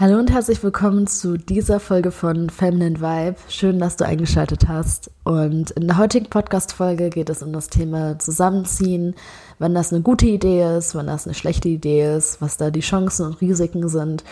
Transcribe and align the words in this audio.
Hallo 0.00 0.16
und 0.16 0.30
herzlich 0.30 0.62
willkommen 0.62 1.08
zu 1.08 1.36
dieser 1.36 1.80
Folge 1.80 2.12
von 2.12 2.50
Feminine 2.50 3.00
Vibe. 3.00 3.34
Schön, 3.48 3.80
dass 3.80 3.96
du 3.96 4.06
eingeschaltet 4.06 4.68
hast. 4.68 5.10
Und 5.24 5.72
in 5.72 5.88
der 5.88 5.98
heutigen 5.98 6.26
Podcast-Folge 6.30 7.10
geht 7.10 7.28
es 7.28 7.42
um 7.42 7.52
das 7.52 7.66
Thema 7.66 8.16
Zusammenziehen, 8.20 9.16
wenn 9.58 9.74
das 9.74 9.92
eine 9.92 10.02
gute 10.02 10.26
Idee 10.26 10.76
ist, 10.78 10.94
wenn 10.94 11.08
das 11.08 11.26
eine 11.26 11.34
schlechte 11.34 11.68
Idee 11.68 12.14
ist, 12.14 12.40
was 12.40 12.56
da 12.56 12.70
die 12.70 12.78
Chancen 12.78 13.26
und 13.26 13.40
Risiken 13.40 13.88
sind 13.88 14.22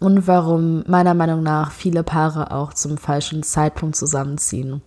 und 0.00 0.26
warum 0.26 0.82
meiner 0.86 1.12
Meinung 1.12 1.42
nach 1.42 1.72
viele 1.72 2.04
Paare 2.04 2.50
auch 2.50 2.72
zum 2.72 2.96
falschen 2.96 3.42
Zeitpunkt 3.42 3.96
zusammenziehen. 3.96 4.80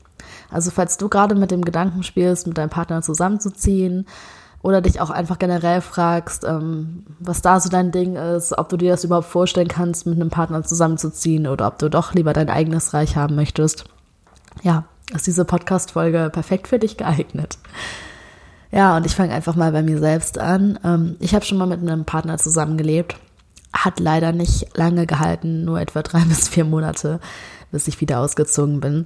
Also 0.49 0.71
falls 0.71 0.97
du 0.97 1.07
gerade 1.07 1.35
mit 1.35 1.51
dem 1.51 1.63
Gedanken 1.63 2.01
spielst, 2.01 2.47
mit 2.47 2.57
deinem 2.57 2.71
Partner 2.71 3.03
zusammenzuziehen, 3.03 4.07
oder 4.65 4.81
dich 4.81 4.99
auch 4.99 5.11
einfach 5.11 5.37
generell 5.37 5.79
fragst, 5.79 6.43
ähm, 6.43 7.05
was 7.19 7.43
da 7.43 7.59
so 7.59 7.69
dein 7.69 7.91
Ding 7.91 8.15
ist, 8.15 8.57
ob 8.57 8.67
du 8.67 8.77
dir 8.77 8.89
das 8.89 9.03
überhaupt 9.03 9.27
vorstellen 9.27 9.67
kannst, 9.67 10.07
mit 10.07 10.15
einem 10.15 10.31
Partner 10.31 10.63
zusammenzuziehen 10.63 11.45
oder 11.45 11.67
ob 11.67 11.77
du 11.77 11.87
doch 11.87 12.15
lieber 12.15 12.33
dein 12.33 12.49
eigenes 12.49 12.95
Reich 12.95 13.15
haben 13.15 13.35
möchtest. 13.35 13.85
Ja, 14.63 14.85
ist 15.13 15.27
diese 15.27 15.45
Podcast-Folge 15.45 16.31
perfekt 16.33 16.67
für 16.67 16.79
dich 16.79 16.97
geeignet. 16.97 17.59
Ja, 18.71 18.97
und 18.97 19.05
ich 19.05 19.13
fange 19.13 19.35
einfach 19.35 19.55
mal 19.55 19.71
bei 19.71 19.83
mir 19.83 19.99
selbst 19.99 20.39
an. 20.39 20.79
Ähm, 20.83 21.15
ich 21.19 21.35
habe 21.35 21.45
schon 21.45 21.59
mal 21.59 21.67
mit 21.67 21.81
einem 21.81 22.05
Partner 22.05 22.39
zusammengelebt. 22.39 23.17
Hat 23.71 23.99
leider 23.99 24.31
nicht 24.31 24.75
lange 24.75 25.05
gehalten, 25.05 25.63
nur 25.63 25.79
etwa 25.79 26.01
drei 26.01 26.19
bis 26.25 26.47
vier 26.47 26.65
Monate, 26.65 27.19
bis 27.71 27.87
ich 27.87 28.01
wieder 28.01 28.19
ausgezogen 28.19 28.79
bin. 28.79 29.05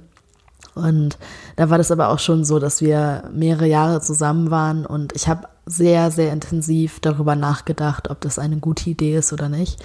Und 0.74 1.18
da 1.56 1.70
war 1.70 1.78
das 1.78 1.90
aber 1.90 2.08
auch 2.08 2.18
schon 2.18 2.44
so, 2.44 2.58
dass 2.58 2.80
wir 2.80 3.24
mehrere 3.32 3.66
Jahre 3.66 4.00
zusammen 4.00 4.50
waren 4.50 4.86
und 4.86 5.14
ich 5.14 5.28
habe 5.28 5.48
sehr, 5.70 6.10
sehr 6.10 6.32
intensiv 6.32 7.00
darüber 7.00 7.36
nachgedacht, 7.36 8.10
ob 8.10 8.20
das 8.20 8.38
eine 8.38 8.58
gute 8.58 8.90
Idee 8.90 9.16
ist 9.16 9.32
oder 9.32 9.48
nicht. 9.48 9.82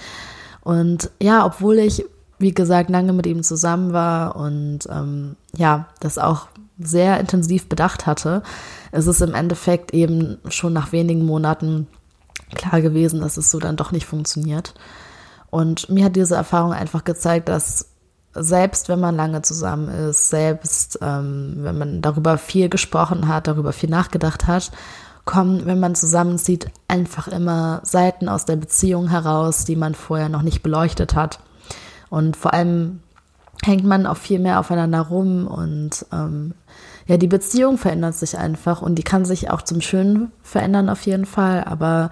Und 0.62 1.10
ja, 1.22 1.46
obwohl 1.46 1.78
ich, 1.78 2.04
wie 2.38 2.52
gesagt, 2.52 2.90
lange 2.90 3.12
mit 3.12 3.26
ihm 3.26 3.42
zusammen 3.42 3.92
war 3.92 4.36
und 4.36 4.80
ähm, 4.90 5.36
ja, 5.56 5.86
das 6.00 6.18
auch 6.18 6.48
sehr 6.78 7.20
intensiv 7.20 7.68
bedacht 7.68 8.06
hatte, 8.06 8.42
ist 8.92 9.06
es 9.06 9.20
im 9.20 9.34
Endeffekt 9.34 9.94
eben 9.94 10.38
schon 10.48 10.72
nach 10.72 10.92
wenigen 10.92 11.24
Monaten 11.24 11.86
klar 12.54 12.80
gewesen, 12.80 13.20
dass 13.20 13.36
es 13.36 13.50
so 13.50 13.58
dann 13.58 13.76
doch 13.76 13.92
nicht 13.92 14.06
funktioniert. 14.06 14.74
Und 15.50 15.88
mir 15.88 16.06
hat 16.06 16.16
diese 16.16 16.34
Erfahrung 16.34 16.72
einfach 16.72 17.04
gezeigt, 17.04 17.48
dass 17.48 17.92
selbst 18.34 18.88
wenn 18.88 19.00
man 19.00 19.16
lange 19.16 19.40
zusammen 19.42 19.88
ist, 19.88 20.28
selbst 20.28 20.98
ähm, 21.00 21.54
wenn 21.58 21.78
man 21.78 22.02
darüber 22.02 22.36
viel 22.36 22.68
gesprochen 22.68 23.28
hat, 23.28 23.46
darüber 23.46 23.72
viel 23.72 23.88
nachgedacht 23.88 24.46
hat, 24.46 24.72
kommen, 25.26 25.66
wenn 25.66 25.78
man 25.78 25.94
zusammenzieht, 25.94 26.68
einfach 26.88 27.28
immer 27.28 27.80
Seiten 27.84 28.30
aus 28.30 28.46
der 28.46 28.56
Beziehung 28.56 29.08
heraus, 29.08 29.64
die 29.66 29.76
man 29.76 29.94
vorher 29.94 30.30
noch 30.30 30.42
nicht 30.42 30.62
beleuchtet 30.62 31.14
hat. 31.14 31.40
Und 32.08 32.36
vor 32.36 32.54
allem 32.54 33.00
hängt 33.62 33.84
man 33.84 34.06
auch 34.06 34.16
viel 34.16 34.38
mehr 34.38 34.60
aufeinander 34.60 35.00
rum 35.00 35.46
und 35.46 36.06
ähm, 36.12 36.54
ja, 37.06 37.16
die 37.16 37.26
Beziehung 37.26 37.78
verändert 37.78 38.14
sich 38.14 38.38
einfach 38.38 38.80
und 38.80 38.96
die 38.96 39.02
kann 39.02 39.24
sich 39.24 39.50
auch 39.50 39.62
zum 39.62 39.80
Schönen 39.80 40.32
verändern 40.42 40.88
auf 40.88 41.02
jeden 41.02 41.26
Fall, 41.26 41.64
aber 41.64 42.10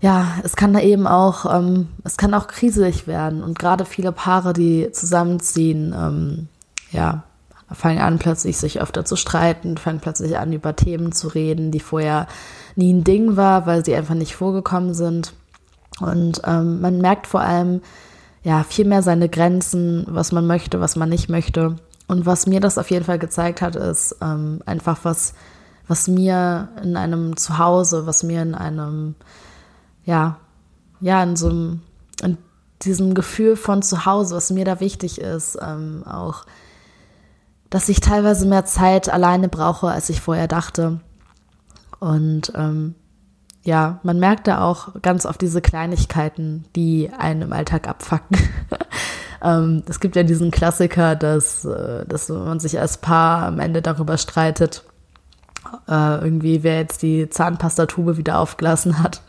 ja, 0.00 0.34
es 0.44 0.56
kann 0.56 0.72
da 0.72 0.80
eben 0.80 1.06
auch, 1.06 1.52
ähm, 1.52 1.88
es 2.04 2.16
kann 2.16 2.34
auch 2.34 2.48
kriselig 2.48 3.06
werden. 3.06 3.42
Und 3.42 3.58
gerade 3.58 3.84
viele 3.84 4.12
Paare, 4.12 4.52
die 4.52 4.92
zusammenziehen, 4.92 5.94
ähm, 5.96 6.48
ja, 6.92 7.24
fangen 7.72 8.00
an, 8.00 8.18
plötzlich 8.18 8.56
sich 8.58 8.80
öfter 8.80 9.04
zu 9.04 9.16
streiten, 9.16 9.76
fangen 9.76 10.00
plötzlich 10.00 10.38
an, 10.38 10.52
über 10.52 10.76
Themen 10.76 11.12
zu 11.12 11.28
reden, 11.28 11.70
die 11.70 11.80
vorher 11.80 12.26
nie 12.76 12.92
ein 12.92 13.04
Ding 13.04 13.36
war, 13.36 13.66
weil 13.66 13.84
sie 13.84 13.94
einfach 13.94 14.14
nicht 14.14 14.36
vorgekommen 14.36 14.94
sind. 14.94 15.32
Und 16.00 16.42
ähm, 16.44 16.80
man 16.80 16.98
merkt 17.00 17.26
vor 17.26 17.40
allem, 17.40 17.80
ja, 18.42 18.62
viel 18.62 18.84
mehr 18.84 19.02
seine 19.02 19.28
Grenzen, 19.28 20.06
was 20.08 20.30
man 20.30 20.46
möchte, 20.46 20.80
was 20.80 20.94
man 20.94 21.08
nicht 21.08 21.28
möchte. 21.28 21.76
Und 22.06 22.26
was 22.26 22.46
mir 22.46 22.60
das 22.60 22.78
auf 22.78 22.90
jeden 22.90 23.04
Fall 23.04 23.18
gezeigt 23.18 23.62
hat, 23.62 23.74
ist 23.74 24.16
ähm, 24.22 24.60
einfach 24.66 24.98
was, 25.02 25.34
was 25.88 26.06
mir 26.06 26.68
in 26.82 26.96
einem 26.96 27.36
Zuhause, 27.36 28.06
was 28.06 28.22
mir 28.22 28.42
in 28.42 28.54
einem 28.54 29.16
ja, 30.06 30.38
ja, 31.00 31.22
in 31.22 31.36
so 31.36 31.50
einem, 31.50 31.82
in 32.22 32.38
diesem 32.82 33.14
Gefühl 33.14 33.56
von 33.56 33.82
zu 33.82 34.06
Hause, 34.06 34.36
was 34.36 34.50
mir 34.50 34.64
da 34.64 34.80
wichtig 34.80 35.20
ist, 35.20 35.58
ähm, 35.60 36.04
auch, 36.06 36.46
dass 37.70 37.88
ich 37.88 38.00
teilweise 38.00 38.46
mehr 38.46 38.64
Zeit 38.64 39.08
alleine 39.08 39.48
brauche, 39.48 39.88
als 39.88 40.08
ich 40.10 40.20
vorher 40.20 40.48
dachte. 40.48 41.00
Und 41.98 42.52
ähm, 42.54 42.94
ja, 43.64 43.98
man 44.04 44.20
merkt 44.20 44.46
da 44.46 44.62
auch 44.62 45.02
ganz 45.02 45.26
oft 45.26 45.40
diese 45.40 45.60
Kleinigkeiten, 45.60 46.64
die 46.76 47.10
einen 47.18 47.42
im 47.42 47.52
Alltag 47.52 47.88
abfacken. 47.88 48.38
ähm, 49.42 49.82
es 49.88 49.98
gibt 49.98 50.14
ja 50.14 50.22
diesen 50.22 50.52
Klassiker, 50.52 51.16
dass, 51.16 51.64
äh, 51.64 52.06
dass 52.06 52.28
man 52.28 52.60
sich 52.60 52.78
als 52.78 52.98
Paar 52.98 53.44
am 53.46 53.58
Ende 53.58 53.82
darüber 53.82 54.18
streitet, 54.18 54.84
äh, 55.88 56.20
irgendwie 56.22 56.62
wer 56.62 56.78
jetzt 56.78 57.02
die 57.02 57.28
Zahnpastatube 57.28 58.16
wieder 58.16 58.38
aufgelassen 58.38 59.02
hat. 59.02 59.22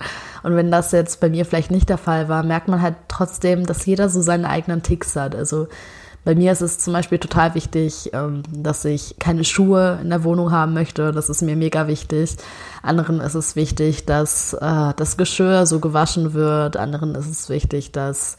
Und 0.44 0.56
wenn 0.56 0.70
das 0.70 0.92
jetzt 0.92 1.20
bei 1.20 1.30
mir 1.30 1.46
vielleicht 1.46 1.72
nicht 1.72 1.90
der 1.90 1.98
Fall 1.98 2.30
war, 2.30 2.44
merkt 2.44 2.68
man 2.68 2.82
halt 2.82 2.96
trotzdem, 3.08 3.66
dass 3.66 3.86
jeder 3.88 4.08
so 4.08 4.22
seine 4.22 4.50
eigenen 4.50 4.84
Ticks 4.84 5.16
hat. 5.16 5.36
Also 5.36 5.68
bei 6.28 6.36
mir 6.36 6.52
ist 6.52 6.60
es 6.60 6.80
zum 6.80 6.92
Beispiel 6.92 7.20
total 7.20 7.56
wichtig, 7.56 8.10
ähm, 8.12 8.44
dass 8.52 8.84
ich 8.84 9.16
keine 9.18 9.46
Schuhe 9.46 9.98
in 10.02 10.10
der 10.10 10.26
Wohnung 10.26 10.52
haben 10.52 10.74
möchte. 10.74 11.14
Das 11.14 11.30
ist 11.30 11.42
mir 11.42 11.56
mega 11.56 11.88
wichtig. 11.88 12.36
Anderen 12.82 13.22
ist 13.22 13.34
es 13.34 13.56
wichtig, 13.56 14.06
dass 14.06 14.52
äh, 14.52 14.94
das 14.98 15.16
Geschirr 15.16 15.66
so 15.66 15.80
gewaschen 15.80 16.34
wird. 16.34 16.76
Anderen 16.76 17.16
ist 17.16 17.30
es 17.30 17.48
wichtig, 17.48 17.94
dass 17.94 18.36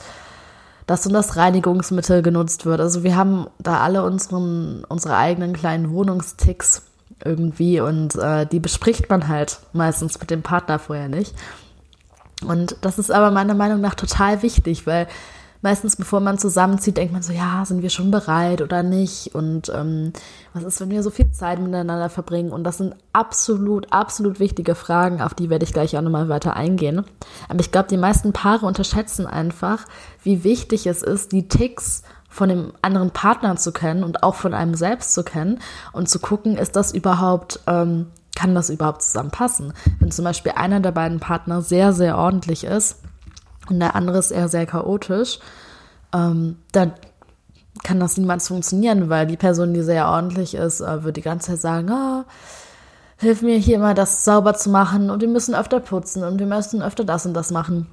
das 0.87 1.06
und 1.06 1.15
das 1.15 1.37
Reinigungsmittel 1.37 2.21
genutzt 2.21 2.66
wird. 2.66 2.82
Also 2.82 3.04
wir 3.04 3.16
haben 3.16 3.47
da 3.59 3.81
alle 3.81 4.04
unseren, 4.04 4.84
unsere 4.91 5.16
eigenen 5.16 5.54
kleinen 5.54 5.91
Wohnungsticks 5.91 6.82
irgendwie 7.25 7.81
und 7.81 8.16
äh, 8.16 8.44
die 8.44 8.60
bespricht 8.60 9.09
man 9.09 9.28
halt 9.28 9.60
meistens 9.72 10.21
mit 10.21 10.28
dem 10.28 10.43
Partner 10.43 10.78
vorher 10.78 11.09
nicht. 11.09 11.34
Und 12.47 12.77
das 12.82 12.98
ist 12.98 13.10
aber 13.10 13.31
meiner 13.31 13.54
Meinung 13.54 13.81
nach 13.81 13.94
total 13.94 14.43
wichtig, 14.43 14.87
weil 14.87 15.09
meistens 15.61 15.97
bevor 15.97 16.21
man 16.21 16.39
zusammenzieht, 16.39 16.97
denkt 16.97 17.13
man 17.13 17.23
so, 17.23 17.33
ja, 17.33 17.65
sind 17.65 17.83
wir 17.83 17.91
schon 17.91 18.11
bereit 18.11 18.63
oder 18.63 18.83
nicht? 18.83 19.35
Und 19.35 19.71
ähm, 19.75 20.13
was 20.53 20.65
ist, 20.65 20.81
wenn 20.81 20.91
wir 20.91 21.03
so 21.03 21.11
viel 21.11 21.31
Zeit 21.33 21.59
miteinander 21.59 22.09
verbringen? 22.09 22.53
Und 22.53 22.65
das 22.65 22.79
sind 22.79 22.95
absolut, 23.13 23.93
absolut 23.93 24.41
wichtige 24.41 24.75
Fragen, 24.75 25.21
auf 25.21 25.35
die 25.35 25.51
werde 25.51 25.65
ich 25.65 25.73
gleich 25.73 25.97
auch 25.97 26.03
nochmal 26.03 26.29
weiter 26.29 26.55
eingehen. 26.55 27.05
Aber 27.49 27.61
ich 27.61 27.73
glaube, 27.73 27.89
die 27.89 27.97
meisten 27.97 28.33
Paare 28.33 28.67
unterschätzen 28.67 29.27
einfach, 29.27 29.85
wie 30.23 30.45
wichtig 30.45 30.87
es 30.87 31.03
ist, 31.03 31.33
die 31.33 31.49
Ticks 31.49 32.03
von 32.29 32.49
dem 32.49 32.73
anderen 32.83 33.11
Partner 33.11 33.57
zu 33.57 33.73
kennen 33.73 34.05
und 34.05 34.23
auch 34.23 34.35
von 34.35 34.55
einem 34.55 34.75
selbst 34.75 35.15
zu 35.15 35.25
kennen 35.25 35.61
und 35.93 36.09
zu 36.09 36.19
gucken, 36.19 36.57
ist 36.57 36.77
das 36.77 36.93
überhaupt, 36.93 37.61
ähm, 37.67 38.07
kann 38.37 38.55
das 38.55 38.71
überhaupt 38.71 39.03
zusammenpassen? 39.03 39.73
Wenn 39.99 40.13
zum 40.13 40.25
Beispiel 40.25 40.53
einer 40.55 40.79
der 40.81 40.93
beiden 40.93 41.19
Partner 41.19 41.63
sehr, 41.63 41.93
sehr 41.93 42.17
ordentlich 42.17 42.65
ist 42.65 42.99
und 43.71 43.81
der 43.81 43.95
andere 43.95 44.19
ist 44.19 44.31
eher 44.31 44.49
sehr 44.49 44.67
chaotisch, 44.67 45.39
ähm, 46.15 46.56
dann 46.73 46.93
kann 47.84 48.01
das 48.01 48.17
niemals 48.17 48.49
funktionieren, 48.49 49.09
weil 49.09 49.27
die 49.27 49.37
Person, 49.37 49.75
die 49.75 49.83
sehr 49.83 50.09
ordentlich 50.09 50.55
ist, 50.55 50.81
äh, 50.81 51.04
wird 51.04 51.16
die 51.16 51.22
ganze 51.22 51.53
Zeit 51.53 51.60
sagen, 51.60 51.91
oh, 51.91 52.25
hilf 53.19 53.42
mir 53.42 53.57
hier 53.59 53.78
mal 53.78 53.95
das 53.95 54.25
sauber 54.25 54.54
zu 54.54 54.71
machen 54.71 55.10
und 55.10 55.21
wir 55.21 55.28
müssen 55.28 55.54
öfter 55.54 55.81
putzen 55.81 56.25
und 56.25 56.39
wir 56.39 56.47
müssen 56.47 56.83
öfter 56.83 57.04
das 57.04 57.27
und 57.27 57.34
das 57.34 57.51
machen. 57.51 57.87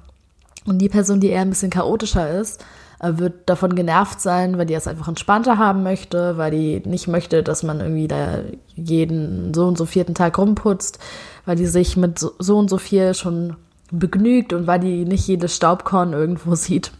Und 0.66 0.78
die 0.78 0.88
Person, 0.88 1.20
die 1.20 1.28
eher 1.28 1.42
ein 1.42 1.50
bisschen 1.50 1.70
chaotischer 1.70 2.28
ist, 2.28 2.64
wird 3.00 3.48
davon 3.48 3.74
genervt 3.74 4.20
sein, 4.20 4.56
weil 4.56 4.66
die 4.66 4.74
es 4.74 4.88
einfach 4.88 5.08
entspannter 5.08 5.58
haben 5.58 5.82
möchte, 5.82 6.38
weil 6.38 6.50
die 6.50 6.82
nicht 6.86 7.08
möchte, 7.08 7.42
dass 7.42 7.62
man 7.62 7.80
irgendwie 7.80 8.08
da 8.08 8.40
jeden 8.74 9.52
so 9.52 9.66
und 9.66 9.76
so 9.76 9.84
vierten 9.84 10.14
Tag 10.14 10.38
rumputzt, 10.38 10.98
weil 11.44 11.56
die 11.56 11.66
sich 11.66 11.96
mit 11.96 12.18
so 12.18 12.58
und 12.58 12.70
so 12.70 12.78
viel 12.78 13.14
schon 13.14 13.56
begnügt 13.90 14.52
und 14.52 14.66
weil 14.66 14.80
die 14.80 15.04
nicht 15.04 15.26
jedes 15.26 15.56
Staubkorn 15.56 16.12
irgendwo 16.12 16.54
sieht. 16.56 16.92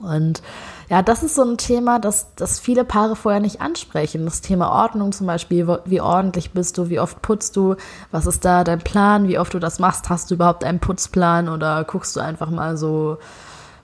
Und 0.00 0.42
ja, 0.88 1.02
das 1.02 1.22
ist 1.22 1.36
so 1.36 1.42
ein 1.42 1.56
Thema, 1.56 2.00
das, 2.00 2.34
das 2.34 2.58
viele 2.58 2.84
Paare 2.84 3.14
vorher 3.14 3.40
nicht 3.40 3.60
ansprechen. 3.60 4.24
Das 4.24 4.40
Thema 4.40 4.70
Ordnung 4.70 5.12
zum 5.12 5.26
Beispiel, 5.26 5.78
wie 5.84 6.00
ordentlich 6.00 6.50
bist 6.50 6.78
du, 6.78 6.88
wie 6.88 6.98
oft 6.98 7.22
putzt 7.22 7.56
du, 7.56 7.76
was 8.10 8.26
ist 8.26 8.44
da 8.44 8.64
dein 8.64 8.80
Plan, 8.80 9.28
wie 9.28 9.38
oft 9.38 9.54
du 9.54 9.60
das 9.60 9.78
machst, 9.78 10.08
hast 10.08 10.30
du 10.30 10.34
überhaupt 10.34 10.64
einen 10.64 10.80
Putzplan 10.80 11.48
oder 11.48 11.84
guckst 11.84 12.16
du 12.16 12.20
einfach 12.20 12.50
mal 12.50 12.76
so, 12.76 13.18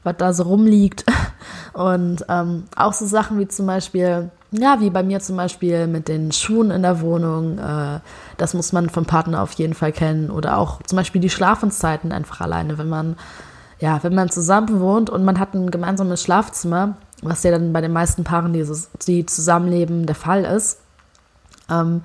was 0.02 0.16
da 0.16 0.32
so 0.32 0.44
rumliegt. 0.44 1.04
Und 1.76 2.25
ähm, 2.31 2.64
auch 2.75 2.94
so 2.94 3.05
Sachen 3.05 3.38
wie 3.38 3.49
zum 3.49 3.67
Beispiel, 3.67 4.31
ja, 4.50 4.81
wie 4.81 4.88
bei 4.88 5.02
mir 5.02 5.20
zum 5.20 5.37
Beispiel 5.37 5.87
mit 5.87 6.08
den 6.08 6.32
Schuhen 6.32 6.70
in 6.70 6.81
der 6.81 7.02
Wohnung, 7.02 7.58
äh, 7.58 8.00
das 8.38 8.55
muss 8.55 8.73
man 8.73 8.88
vom 8.88 9.05
Partner 9.05 9.43
auf 9.43 9.52
jeden 9.52 9.75
Fall 9.75 9.93
kennen. 9.93 10.31
Oder 10.31 10.56
auch 10.56 10.81
zum 10.84 10.96
Beispiel 10.96 11.20
die 11.20 11.28
Schlafenszeiten 11.28 12.12
einfach 12.12 12.40
alleine, 12.40 12.78
wenn 12.78 12.88
man, 12.88 13.17
ja, 13.78 14.02
wenn 14.02 14.14
man 14.14 14.31
zusammen 14.31 14.81
wohnt 14.81 15.11
und 15.11 15.23
man 15.23 15.38
hat 15.38 15.52
ein 15.52 15.70
gemeinsames 15.70 16.23
Schlafzimmer, 16.23 16.96
was 17.20 17.43
ja 17.43 17.50
dann 17.50 17.75
bei 17.75 17.82
den 17.82 17.93
meisten 17.93 18.25
Paaren, 18.25 18.55
die, 18.55 18.67
die 19.06 19.26
zusammenleben, 19.26 20.06
der 20.06 20.17
Fall 20.17 20.46
ist. 20.46 20.78
Ähm, 21.70 22.00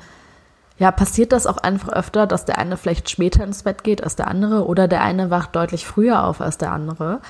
ja, 0.80 0.92
passiert 0.92 1.32
das 1.32 1.48
auch 1.48 1.60
einfach 1.60 1.94
öfter, 1.94 2.28
dass 2.28 2.44
der 2.44 2.58
eine 2.58 2.76
vielleicht 2.76 3.10
später 3.10 3.46
ins 3.46 3.64
Bett 3.64 3.86
geht 3.86 4.04
als 4.04 4.18
der 4.18 4.28
andere 4.28 4.66
oder 4.66 4.90
der 4.90 5.02
eine 5.02 5.30
wacht 5.30 5.56
deutlich 5.56 5.88
früher 5.88 6.26
auf 6.26 6.42
als 6.42 6.58
der 6.58 6.74
andere. 6.74 7.22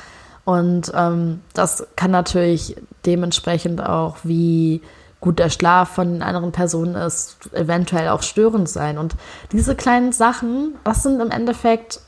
Und 0.43 0.91
ähm, 0.95 1.41
das 1.53 1.85
kann 1.95 2.11
natürlich 2.11 2.75
dementsprechend 3.05 3.81
auch, 3.81 4.17
wie 4.23 4.81
gut 5.19 5.37
der 5.37 5.49
Schlaf 5.49 5.89
von 5.89 6.13
den 6.13 6.23
anderen 6.23 6.51
Personen 6.51 6.95
ist, 6.95 7.37
eventuell 7.53 8.09
auch 8.09 8.23
störend 8.23 8.67
sein. 8.67 8.97
Und 8.97 9.15
diese 9.51 9.75
kleinen 9.75 10.11
Sachen, 10.11 10.75
das 10.83 11.03
sind 11.03 11.21
im 11.21 11.29
Endeffekt 11.29 12.01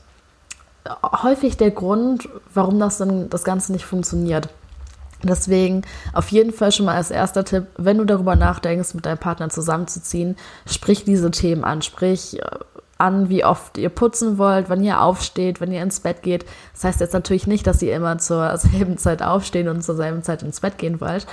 häufig 1.22 1.56
der 1.56 1.70
Grund, 1.70 2.28
warum 2.52 2.78
das 2.78 2.98
dann 2.98 3.30
das 3.30 3.44
Ganze 3.44 3.72
nicht 3.72 3.86
funktioniert. 3.86 4.48
Deswegen 5.22 5.82
auf 6.12 6.28
jeden 6.28 6.52
Fall 6.52 6.70
schon 6.72 6.86
mal 6.86 6.96
als 6.96 7.10
erster 7.10 7.44
Tipp, 7.44 7.66
wenn 7.78 7.96
du 7.96 8.04
darüber 8.04 8.36
nachdenkst, 8.36 8.92
mit 8.92 9.06
deinem 9.06 9.16
Partner 9.16 9.48
zusammenzuziehen, 9.48 10.36
sprich 10.66 11.04
diese 11.04 11.30
Themen 11.30 11.64
an, 11.64 11.80
sprich 11.80 12.42
äh, 12.42 12.46
an, 12.98 13.28
wie 13.28 13.44
oft 13.44 13.76
ihr 13.76 13.88
putzen 13.88 14.38
wollt, 14.38 14.70
wann 14.70 14.82
ihr 14.84 15.00
aufsteht, 15.00 15.60
wenn 15.60 15.72
ihr 15.72 15.82
ins 15.82 16.00
Bett 16.00 16.22
geht. 16.22 16.44
Das 16.72 16.84
heißt 16.84 17.00
jetzt 17.00 17.12
natürlich 17.12 17.46
nicht, 17.46 17.66
dass 17.66 17.82
ihr 17.82 17.94
immer 17.94 18.18
zur 18.18 18.56
selben 18.56 18.98
Zeit 18.98 19.22
aufstehen 19.22 19.68
und 19.68 19.82
zur 19.82 19.96
selben 19.96 20.22
Zeit 20.22 20.42
ins 20.42 20.60
Bett 20.60 20.78
gehen 20.78 21.00
wollt. 21.00 21.26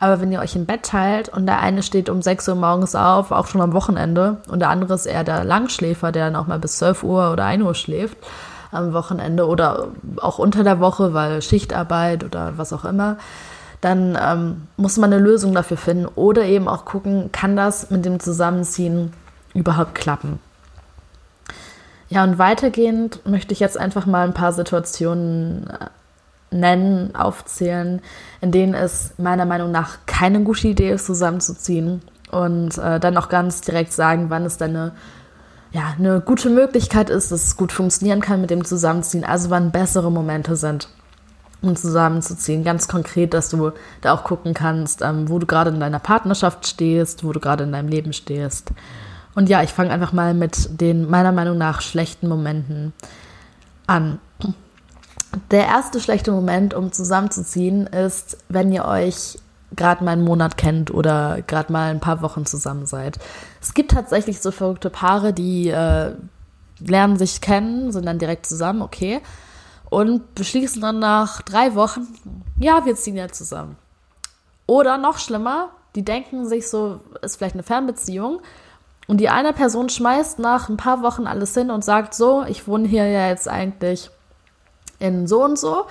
Aber 0.00 0.20
wenn 0.20 0.32
ihr 0.32 0.40
euch 0.40 0.54
im 0.56 0.66
Bett 0.66 0.84
teilt 0.84 1.28
und 1.28 1.46
der 1.46 1.60
eine 1.60 1.82
steht 1.82 2.08
um 2.08 2.22
6 2.22 2.48
Uhr 2.48 2.54
morgens 2.54 2.94
auf, 2.94 3.32
auch 3.32 3.46
schon 3.46 3.60
am 3.60 3.72
Wochenende, 3.72 4.38
und 4.48 4.60
der 4.60 4.70
andere 4.70 4.94
ist 4.94 5.06
eher 5.06 5.24
der 5.24 5.44
Langschläfer, 5.44 6.12
der 6.12 6.26
dann 6.26 6.36
auch 6.36 6.46
mal 6.46 6.58
bis 6.58 6.78
12 6.78 7.02
Uhr 7.02 7.32
oder 7.32 7.44
1 7.44 7.62
Uhr 7.64 7.74
schläft 7.74 8.18
am 8.70 8.92
Wochenende 8.92 9.46
oder 9.46 9.88
auch 10.20 10.38
unter 10.38 10.62
der 10.62 10.78
Woche, 10.80 11.14
weil 11.14 11.42
Schichtarbeit 11.42 12.22
oder 12.22 12.58
was 12.58 12.72
auch 12.72 12.84
immer, 12.84 13.16
dann 13.80 14.18
ähm, 14.20 14.66
muss 14.76 14.96
man 14.96 15.12
eine 15.12 15.22
Lösung 15.22 15.54
dafür 15.54 15.76
finden 15.76 16.06
oder 16.06 16.44
eben 16.44 16.68
auch 16.68 16.84
gucken, 16.84 17.30
kann 17.32 17.56
das 17.56 17.90
mit 17.90 18.04
dem 18.04 18.20
Zusammenziehen 18.20 19.12
überhaupt 19.54 19.94
klappen. 19.94 20.40
Ja, 22.08 22.24
und 22.24 22.38
weitergehend 22.38 23.26
möchte 23.26 23.52
ich 23.52 23.60
jetzt 23.60 23.78
einfach 23.78 24.06
mal 24.06 24.26
ein 24.26 24.34
paar 24.34 24.52
Situationen 24.52 25.68
äh, 25.68 26.54
nennen, 26.54 27.14
aufzählen, 27.14 28.00
in 28.40 28.50
denen 28.50 28.74
es 28.74 29.12
meiner 29.18 29.44
Meinung 29.44 29.70
nach 29.70 29.98
keine 30.06 30.42
gute 30.42 30.68
Idee 30.68 30.90
ist, 30.90 31.06
zusammenzuziehen 31.06 32.00
und 32.30 32.78
äh, 32.78 32.98
dann 32.98 33.16
auch 33.18 33.28
ganz 33.28 33.60
direkt 33.60 33.92
sagen, 33.92 34.30
wann 34.30 34.44
es 34.44 34.56
dann 34.56 34.70
eine 34.70 34.92
ja, 35.70 35.94
eine 35.98 36.20
gute 36.20 36.48
Möglichkeit 36.48 37.10
ist, 37.10 37.30
dass 37.30 37.44
es 37.44 37.56
gut 37.56 37.72
funktionieren 37.72 38.20
kann 38.20 38.40
mit 38.40 38.50
dem 38.50 38.64
Zusammenziehen, 38.64 39.24
also 39.24 39.50
wann 39.50 39.70
bessere 39.70 40.10
Momente 40.10 40.56
sind, 40.56 40.88
um 41.60 41.76
zusammenzuziehen. 41.76 42.64
Ganz 42.64 42.88
konkret, 42.88 43.34
dass 43.34 43.50
du 43.50 43.72
da 44.00 44.14
auch 44.14 44.24
gucken 44.24 44.54
kannst, 44.54 45.02
ähm, 45.02 45.28
wo 45.28 45.38
du 45.38 45.46
gerade 45.46 45.70
in 45.70 45.80
deiner 45.80 45.98
Partnerschaft 45.98 46.66
stehst, 46.66 47.22
wo 47.24 47.32
du 47.32 47.40
gerade 47.40 47.64
in 47.64 47.72
deinem 47.72 47.88
Leben 47.88 48.12
stehst. 48.12 48.70
Und 49.38 49.48
ja, 49.48 49.62
ich 49.62 49.70
fange 49.70 49.92
einfach 49.92 50.12
mal 50.12 50.34
mit 50.34 50.80
den 50.80 51.08
meiner 51.08 51.30
Meinung 51.30 51.56
nach 51.56 51.80
schlechten 51.80 52.26
Momenten 52.26 52.92
an. 53.86 54.18
Der 55.52 55.64
erste 55.64 56.00
schlechte 56.00 56.32
Moment, 56.32 56.74
um 56.74 56.90
zusammenzuziehen, 56.90 57.86
ist, 57.86 58.38
wenn 58.48 58.72
ihr 58.72 58.84
euch 58.84 59.38
gerade 59.76 60.02
mal 60.02 60.10
einen 60.10 60.24
Monat 60.24 60.56
kennt 60.56 60.92
oder 60.92 61.40
gerade 61.46 61.72
mal 61.72 61.88
ein 61.92 62.00
paar 62.00 62.20
Wochen 62.20 62.46
zusammen 62.46 62.84
seid. 62.86 63.20
Es 63.60 63.74
gibt 63.74 63.92
tatsächlich 63.92 64.40
so 64.40 64.50
verrückte 64.50 64.90
Paare, 64.90 65.32
die 65.32 65.68
äh, 65.68 66.14
lernen 66.80 67.16
sich 67.16 67.40
kennen, 67.40 67.92
sind 67.92 68.06
dann 68.06 68.18
direkt 68.18 68.44
zusammen, 68.44 68.82
okay, 68.82 69.20
und 69.88 70.34
beschließen 70.34 70.82
dann 70.82 70.98
nach 70.98 71.42
drei 71.42 71.76
Wochen, 71.76 72.08
ja, 72.58 72.84
wir 72.86 72.96
ziehen 72.96 73.14
ja 73.14 73.28
zusammen. 73.28 73.76
Oder 74.66 74.98
noch 74.98 75.18
schlimmer, 75.18 75.68
die 75.94 76.04
denken 76.04 76.44
sich 76.44 76.68
so, 76.68 77.02
ist 77.22 77.36
vielleicht 77.36 77.54
eine 77.54 77.62
Fernbeziehung. 77.62 78.40
Und 79.08 79.18
die 79.18 79.30
eine 79.30 79.52
Person 79.52 79.88
schmeißt 79.88 80.38
nach 80.38 80.68
ein 80.68 80.76
paar 80.76 81.02
Wochen 81.02 81.26
alles 81.26 81.54
hin 81.54 81.70
und 81.72 81.84
sagt 81.84 82.14
so, 82.14 82.44
ich 82.46 82.68
wohne 82.68 82.86
hier 82.86 83.06
ja 83.06 83.28
jetzt 83.28 83.48
eigentlich 83.48 84.10
in 85.00 85.26
so 85.26 85.42
und 85.42 85.58
so 85.58 85.86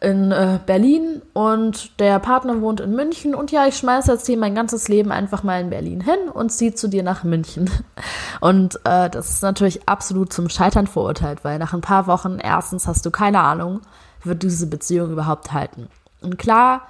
in 0.00 0.32
äh, 0.32 0.58
Berlin 0.64 1.20
und 1.34 2.00
der 2.00 2.18
Partner 2.18 2.62
wohnt 2.62 2.80
in 2.80 2.94
München 2.94 3.34
und 3.34 3.52
ja, 3.52 3.66
ich 3.66 3.76
schmeiße 3.76 4.10
jetzt 4.12 4.26
hier 4.26 4.38
mein 4.38 4.54
ganzes 4.54 4.88
Leben 4.88 5.12
einfach 5.12 5.42
mal 5.42 5.60
in 5.60 5.68
Berlin 5.68 6.00
hin 6.00 6.30
und 6.32 6.50
ziehe 6.50 6.74
zu 6.74 6.88
dir 6.88 7.02
nach 7.02 7.22
München. 7.22 7.70
Und 8.40 8.76
äh, 8.84 9.10
das 9.10 9.28
ist 9.28 9.42
natürlich 9.42 9.86
absolut 9.86 10.32
zum 10.32 10.48
Scheitern 10.48 10.86
verurteilt, 10.86 11.44
weil 11.44 11.58
nach 11.58 11.74
ein 11.74 11.82
paar 11.82 12.06
Wochen 12.06 12.38
erstens 12.42 12.86
hast 12.86 13.04
du 13.04 13.10
keine 13.10 13.40
Ahnung, 13.40 13.82
wird 14.24 14.42
diese 14.42 14.66
Beziehung 14.66 15.12
überhaupt 15.12 15.52
halten. 15.52 15.88
Und 16.22 16.38
klar, 16.38 16.82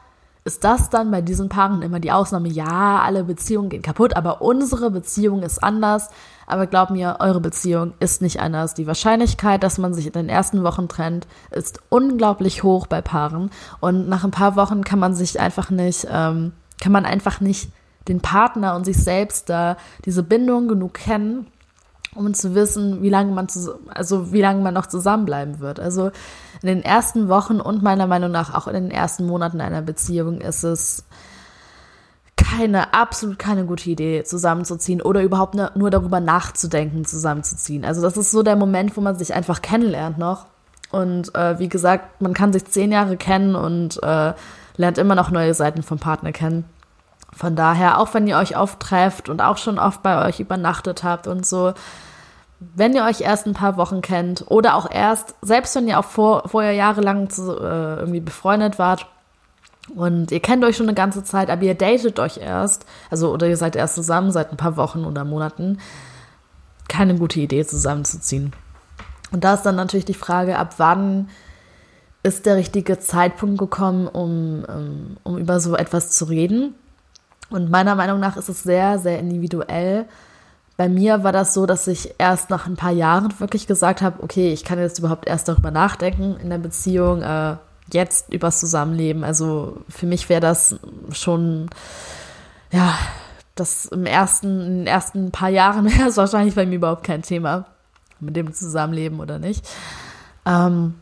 ist 0.50 0.64
das 0.64 0.90
dann 0.90 1.12
bei 1.12 1.22
diesen 1.22 1.48
Paaren 1.48 1.80
immer 1.80 2.00
die 2.00 2.10
Ausnahme, 2.10 2.48
ja, 2.48 3.00
alle 3.04 3.22
Beziehungen 3.22 3.68
gehen 3.68 3.82
kaputt, 3.82 4.16
aber 4.16 4.42
unsere 4.42 4.90
Beziehung 4.90 5.44
ist 5.44 5.62
anders. 5.62 6.08
Aber 6.48 6.66
glaub 6.66 6.90
mir, 6.90 7.18
eure 7.20 7.40
Beziehung 7.40 7.92
ist 8.00 8.20
nicht 8.20 8.40
anders. 8.40 8.74
Die 8.74 8.88
Wahrscheinlichkeit, 8.88 9.62
dass 9.62 9.78
man 9.78 9.94
sich 9.94 10.06
in 10.06 10.12
den 10.12 10.28
ersten 10.28 10.64
Wochen 10.64 10.88
trennt, 10.88 11.28
ist 11.52 11.78
unglaublich 11.88 12.64
hoch 12.64 12.88
bei 12.88 13.00
Paaren. 13.00 13.50
Und 13.78 14.08
nach 14.08 14.24
ein 14.24 14.32
paar 14.32 14.56
Wochen 14.56 14.82
kann 14.82 14.98
man 14.98 15.14
sich 15.14 15.38
einfach 15.38 15.70
nicht, 15.70 16.08
ähm, 16.10 16.50
kann 16.80 16.90
man 16.90 17.04
einfach 17.04 17.40
nicht 17.40 17.70
den 18.08 18.20
Partner 18.20 18.74
und 18.74 18.84
sich 18.84 18.96
selbst 18.96 19.48
da 19.48 19.76
diese 20.04 20.24
Bindung 20.24 20.66
genug 20.66 20.94
kennen, 20.94 21.46
um 22.14 22.34
zu 22.34 22.54
wissen, 22.54 23.02
wie 23.02 23.10
lange 23.10 23.32
man, 23.32 23.46
also 23.94 24.32
wie 24.32 24.40
lange 24.40 24.62
man 24.62 24.74
noch 24.74 24.86
zusammenbleiben 24.86 25.60
wird. 25.60 25.78
Also 25.80 26.10
in 26.62 26.68
den 26.68 26.82
ersten 26.82 27.28
Wochen 27.28 27.60
und 27.60 27.82
meiner 27.82 28.06
Meinung 28.06 28.30
nach 28.30 28.54
auch 28.54 28.66
in 28.66 28.74
den 28.74 28.90
ersten 28.90 29.26
Monaten 29.26 29.60
einer 29.60 29.82
Beziehung 29.82 30.40
ist 30.40 30.64
es 30.64 31.04
keine, 32.36 32.94
absolut 32.94 33.38
keine 33.38 33.64
gute 33.64 33.90
Idee, 33.90 34.24
zusammenzuziehen 34.24 35.00
oder 35.00 35.22
überhaupt 35.22 35.54
nur 35.54 35.90
darüber 35.90 36.20
nachzudenken, 36.20 37.04
zusammenzuziehen. 37.04 37.84
Also 37.84 38.02
das 38.02 38.16
ist 38.16 38.30
so 38.30 38.42
der 38.42 38.56
Moment, 38.56 38.96
wo 38.96 39.00
man 39.00 39.16
sich 39.16 39.34
einfach 39.34 39.62
kennenlernt 39.62 40.18
noch. 40.18 40.46
Und 40.90 41.34
äh, 41.36 41.58
wie 41.58 41.68
gesagt, 41.68 42.20
man 42.20 42.34
kann 42.34 42.52
sich 42.52 42.64
zehn 42.64 42.90
Jahre 42.90 43.16
kennen 43.16 43.54
und 43.54 44.02
äh, 44.02 44.32
lernt 44.76 44.98
immer 44.98 45.14
noch 45.14 45.30
neue 45.30 45.54
Seiten 45.54 45.82
vom 45.82 45.98
Partner 45.98 46.32
kennen. 46.32 46.64
Von 47.32 47.56
daher, 47.56 47.98
auch 47.98 48.12
wenn 48.14 48.26
ihr 48.26 48.36
euch 48.36 48.56
oft 48.56 48.80
trefft 48.80 49.28
und 49.28 49.40
auch 49.40 49.56
schon 49.56 49.78
oft 49.78 50.02
bei 50.02 50.26
euch 50.26 50.40
übernachtet 50.40 51.04
habt 51.04 51.26
und 51.26 51.46
so, 51.46 51.72
wenn 52.58 52.94
ihr 52.94 53.04
euch 53.04 53.22
erst 53.22 53.46
ein 53.46 53.54
paar 53.54 53.76
Wochen 53.76 54.02
kennt 54.02 54.44
oder 54.48 54.74
auch 54.74 54.90
erst, 54.90 55.34
selbst 55.40 55.74
wenn 55.76 55.88
ihr 55.88 55.98
auch 55.98 56.04
vor, 56.04 56.42
vorher 56.46 56.72
jahrelang 56.72 57.30
zu, 57.30 57.56
äh, 57.56 58.00
irgendwie 58.00 58.20
befreundet 58.20 58.78
wart 58.78 59.06
und 59.94 60.30
ihr 60.30 60.40
kennt 60.40 60.64
euch 60.64 60.76
schon 60.76 60.86
eine 60.86 60.94
ganze 60.94 61.24
Zeit, 61.24 61.50
aber 61.50 61.62
ihr 61.62 61.74
datet 61.74 62.18
euch 62.18 62.36
erst, 62.36 62.84
also 63.10 63.32
oder 63.32 63.48
ihr 63.48 63.56
seid 63.56 63.76
erst 63.76 63.94
zusammen 63.94 64.30
seit 64.30 64.50
ein 64.50 64.58
paar 64.58 64.76
Wochen 64.76 65.04
oder 65.04 65.24
Monaten, 65.24 65.78
keine 66.88 67.14
gute 67.14 67.40
Idee 67.40 67.64
zusammenzuziehen. 67.64 68.52
Und 69.32 69.44
da 69.44 69.54
ist 69.54 69.62
dann 69.62 69.76
natürlich 69.76 70.04
die 70.04 70.14
Frage, 70.14 70.58
ab 70.58 70.74
wann 70.78 71.28
ist 72.22 72.46
der 72.46 72.56
richtige 72.56 72.98
Zeitpunkt 72.98 73.58
gekommen, 73.58 74.06
um, 74.06 74.64
ähm, 74.68 75.16
um 75.22 75.38
über 75.38 75.60
so 75.60 75.76
etwas 75.76 76.10
zu 76.10 76.26
reden. 76.26 76.74
Und 77.50 77.70
meiner 77.70 77.94
Meinung 77.94 78.20
nach 78.20 78.36
ist 78.36 78.48
es 78.48 78.62
sehr, 78.62 78.98
sehr 78.98 79.18
individuell 79.18 80.06
bei 80.80 80.88
mir 80.88 81.22
war 81.24 81.32
das 81.32 81.52
so, 81.52 81.66
dass 81.66 81.86
ich 81.88 82.14
erst 82.16 82.48
nach 82.48 82.66
ein 82.66 82.74
paar 82.74 82.90
Jahren 82.90 83.38
wirklich 83.38 83.66
gesagt 83.66 84.00
habe, 84.00 84.22
okay, 84.22 84.50
ich 84.50 84.64
kann 84.64 84.78
jetzt 84.78 84.98
überhaupt 84.98 85.28
erst 85.28 85.46
darüber 85.46 85.70
nachdenken 85.70 86.38
in 86.42 86.48
der 86.48 86.56
Beziehung, 86.56 87.20
äh, 87.20 87.56
jetzt 87.92 88.32
übers 88.32 88.60
Zusammenleben. 88.60 89.22
Also 89.22 89.82
für 89.90 90.06
mich 90.06 90.30
wäre 90.30 90.40
das 90.40 90.76
schon, 91.12 91.68
ja, 92.72 92.94
das 93.56 93.84
im 93.84 94.06
ersten, 94.06 94.62
in 94.62 94.76
den 94.78 94.86
ersten 94.86 95.30
paar 95.32 95.50
Jahren 95.50 95.84
wäre 95.98 96.08
es 96.08 96.16
wahrscheinlich 96.16 96.54
bei 96.54 96.64
mir 96.64 96.76
überhaupt 96.76 97.04
kein 97.04 97.20
Thema, 97.20 97.66
mit 98.18 98.34
dem 98.34 98.54
Zusammenleben 98.54 99.20
oder 99.20 99.38
nicht. 99.38 99.68
Ähm, 100.46 100.94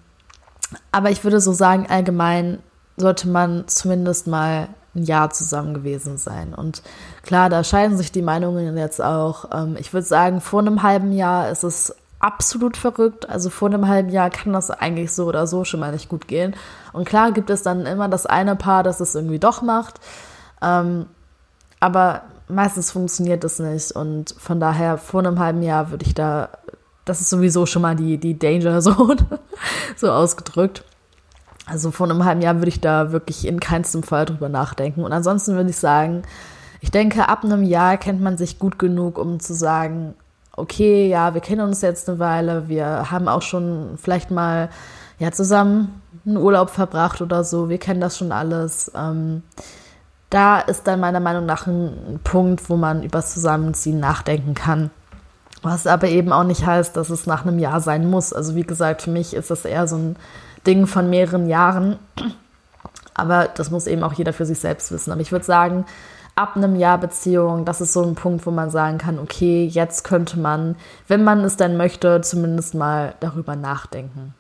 aber 0.91 1.13
ich 1.13 1.23
würde 1.23 1.41
so 1.41 1.53
sagen, 1.53 1.87
allgemein 1.89 2.59
sollte 2.97 3.29
man 3.29 3.69
zumindest 3.69 4.27
mal 4.27 4.71
ein 4.99 5.05
Jahr 5.05 5.31
zusammen 5.31 5.75
gewesen 5.75 6.19
sein. 6.19 6.55
Und 6.55 6.83
klar, 7.23 7.49
da 7.49 7.65
scheiden 7.65 7.97
sich 7.97 8.13
die 8.13 8.23
Meinungen 8.23 8.77
jetzt 8.77 9.03
auch. 9.03 9.47
Ähm, 9.53 9.77
ich 9.79 9.93
würde 9.93 10.07
sagen, 10.07 10.41
vor 10.41 10.61
einem 10.61 10.83
halben 10.83 11.13
Jahr 11.13 11.51
ist 11.51 11.63
es 11.63 11.95
absolut 12.21 12.77
verrückt. 12.77 13.29
Also 13.29 13.51
vor 13.51 13.69
einem 13.69 13.89
halben 13.89 14.11
Jahr 14.11 14.31
kann 14.31 14.53
das 14.53 14.71
eigentlich 14.71 15.13
so 15.13 15.27
oder 15.27 15.47
so 15.47 15.65
schon 15.65 15.81
mal 15.81 15.93
nicht 15.93 16.09
gut 16.09 16.29
gehen. 16.29 16.55
Und 16.93 17.09
klar 17.09 17.33
gibt 17.33 17.51
es 17.51 17.63
dann 17.63 17.87
immer 17.87 18.09
das 18.09 18.27
eine 18.27 18.57
Paar, 18.57 18.83
das 18.83 19.01
es 19.01 19.15
irgendwie 19.15 19.39
doch 19.39 19.63
macht. 19.63 20.01
Ähm, 20.63 21.07
aber 21.81 22.23
meistens 22.49 22.91
funktioniert 22.91 23.45
das 23.45 23.59
nicht. 23.59 23.93
Und 23.93 24.35
von 24.39 24.61
daher, 24.61 24.99
vor 24.99 25.21
einem 25.21 25.39
halben 25.39 25.63
Jahr 25.63 25.91
würde 25.91 26.07
ich 26.07 26.15
da, 26.15 26.49
das 27.05 27.21
ist 27.21 27.31
sowieso 27.31 27.67
schon 27.67 27.83
mal 27.83 27.97
die, 27.97 28.19
die 28.19 28.39
Danger 28.39 28.81
Zone, 28.81 29.17
so 29.97 30.11
ausgedrückt. 30.11 30.85
Also 31.69 31.91
vor 31.91 32.09
einem 32.09 32.25
halben 32.25 32.41
Jahr 32.41 32.57
würde 32.57 32.69
ich 32.69 32.81
da 32.81 33.13
wirklich 33.13 33.47
in 33.47 33.61
keinstem 33.61 34.03
Fall 34.03 34.25
drüber 34.25 34.49
nachdenken. 34.49 35.05
Und 35.05 35.13
ansonsten 35.13 35.55
würde 35.55 35.71
ich 35.71 35.77
sagen, 35.77 36.23
ich 36.81 36.91
denke, 36.91 37.29
ab 37.29 37.45
einem 37.45 37.63
Jahr 37.63 37.97
kennt 37.97 38.21
man 38.21 38.39
sich 38.39 38.59
gut 38.59 38.79
genug, 38.79 39.19
um 39.19 39.41
zu 39.41 39.53
sagen, 39.53 40.15
okay, 40.57 41.09
ja, 41.09 41.35
wir 41.35 41.41
kennen 41.41 41.61
uns 41.61 41.83
jetzt 41.83 42.09
eine 42.09 42.19
Weile, 42.19 42.69
wir 42.69 43.11
haben 43.11 43.29
auch 43.29 43.43
schon 43.43 43.97
vielleicht 43.97 44.31
mal 44.31 44.71
ja, 45.19 45.31
zusammen 45.31 46.01
einen 46.27 46.37
Urlaub 46.37 46.71
verbracht 46.71 47.21
oder 47.21 47.45
so, 47.45 47.69
wir 47.69 47.79
kennen 47.79 48.01
das 48.01 48.17
schon 48.17 48.33
alles. 48.33 48.91
Ähm, 48.95 49.43
da 50.31 50.61
ist 50.61 50.87
dann 50.87 51.01
meiner 51.01 51.21
Meinung 51.21 51.47
nach 51.47 51.67
ein 51.67 52.21
Punkt, 52.25 52.69
wo 52.69 52.77
man 52.77 53.03
über 53.03 53.19
das 53.19 53.33
Zusammenziehen 53.33 53.99
nachdenken 53.99 54.55
kann. 54.55 54.91
Was 55.63 55.87
aber 55.87 56.09
eben 56.09 56.33
auch 56.33 56.45
nicht 56.45 56.65
heißt, 56.65 56.97
dass 56.97 57.11
es 57.11 57.27
nach 57.27 57.45
einem 57.45 57.59
Jahr 57.59 57.81
sein 57.81 58.09
muss. 58.09 58.33
Also 58.33 58.55
wie 58.55 58.63
gesagt, 58.63 59.03
für 59.03 59.11
mich 59.11 59.35
ist 59.35 59.51
das 59.51 59.65
eher 59.65 59.89
so 59.89 59.97
ein 59.97 60.17
Ding 60.67 60.87
von 60.87 61.11
mehreren 61.11 61.49
Jahren. 61.49 61.99
Aber 63.15 63.49
das 63.49 63.71
muss 63.71 63.87
eben 63.87 64.05
auch 64.05 64.13
jeder 64.13 64.33
für 64.33 64.47
sich 64.47 64.61
selbst 64.61 64.93
wissen. 64.93 65.11
Aber 65.11 65.21
ich 65.21 65.33
würde 65.33 65.45
sagen, 65.45 65.85
ab 66.37 66.57
einem 66.57 66.77
Jahr 66.77 66.99
Beziehung, 66.99 67.65
das 67.65 67.81
ist 67.81 67.93
so 67.93 68.05
ein 68.05 68.15
Punkt, 68.15 68.47
wo 68.47 68.53
man 68.53 68.71
sagen 68.71 68.99
kann, 68.99 69.19
okay, 69.19 69.67
jetzt 69.67 70.05
könnte 70.05 70.39
man, 70.39 70.77
wenn 71.09 71.25
man 71.25 71.41
es 71.41 71.57
denn 71.57 71.77
möchte, 71.77 72.21
zumindest 72.21 72.75
mal 72.75 73.15
darüber 73.19 73.57
nachdenken. 73.57 74.35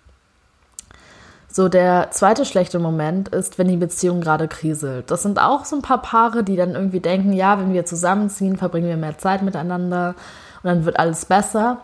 So, 1.50 1.68
der 1.68 2.12
zweite 2.12 2.44
schlechte 2.44 2.78
Moment 2.78 3.30
ist, 3.30 3.58
wenn 3.58 3.66
die 3.66 3.76
Beziehung 3.76 4.20
gerade 4.20 4.46
kriselt. 4.46 5.10
Das 5.10 5.24
sind 5.24 5.40
auch 5.40 5.64
so 5.64 5.74
ein 5.74 5.82
paar 5.82 6.00
Paare, 6.00 6.44
die 6.44 6.54
dann 6.54 6.76
irgendwie 6.76 7.00
denken, 7.00 7.32
ja, 7.32 7.58
wenn 7.58 7.72
wir 7.72 7.84
zusammenziehen, 7.84 8.56
verbringen 8.56 8.86
wir 8.86 8.96
mehr 8.96 9.18
Zeit 9.18 9.42
miteinander 9.42 10.14
und 10.62 10.68
dann 10.68 10.84
wird 10.84 11.00
alles 11.00 11.24
besser. 11.24 11.78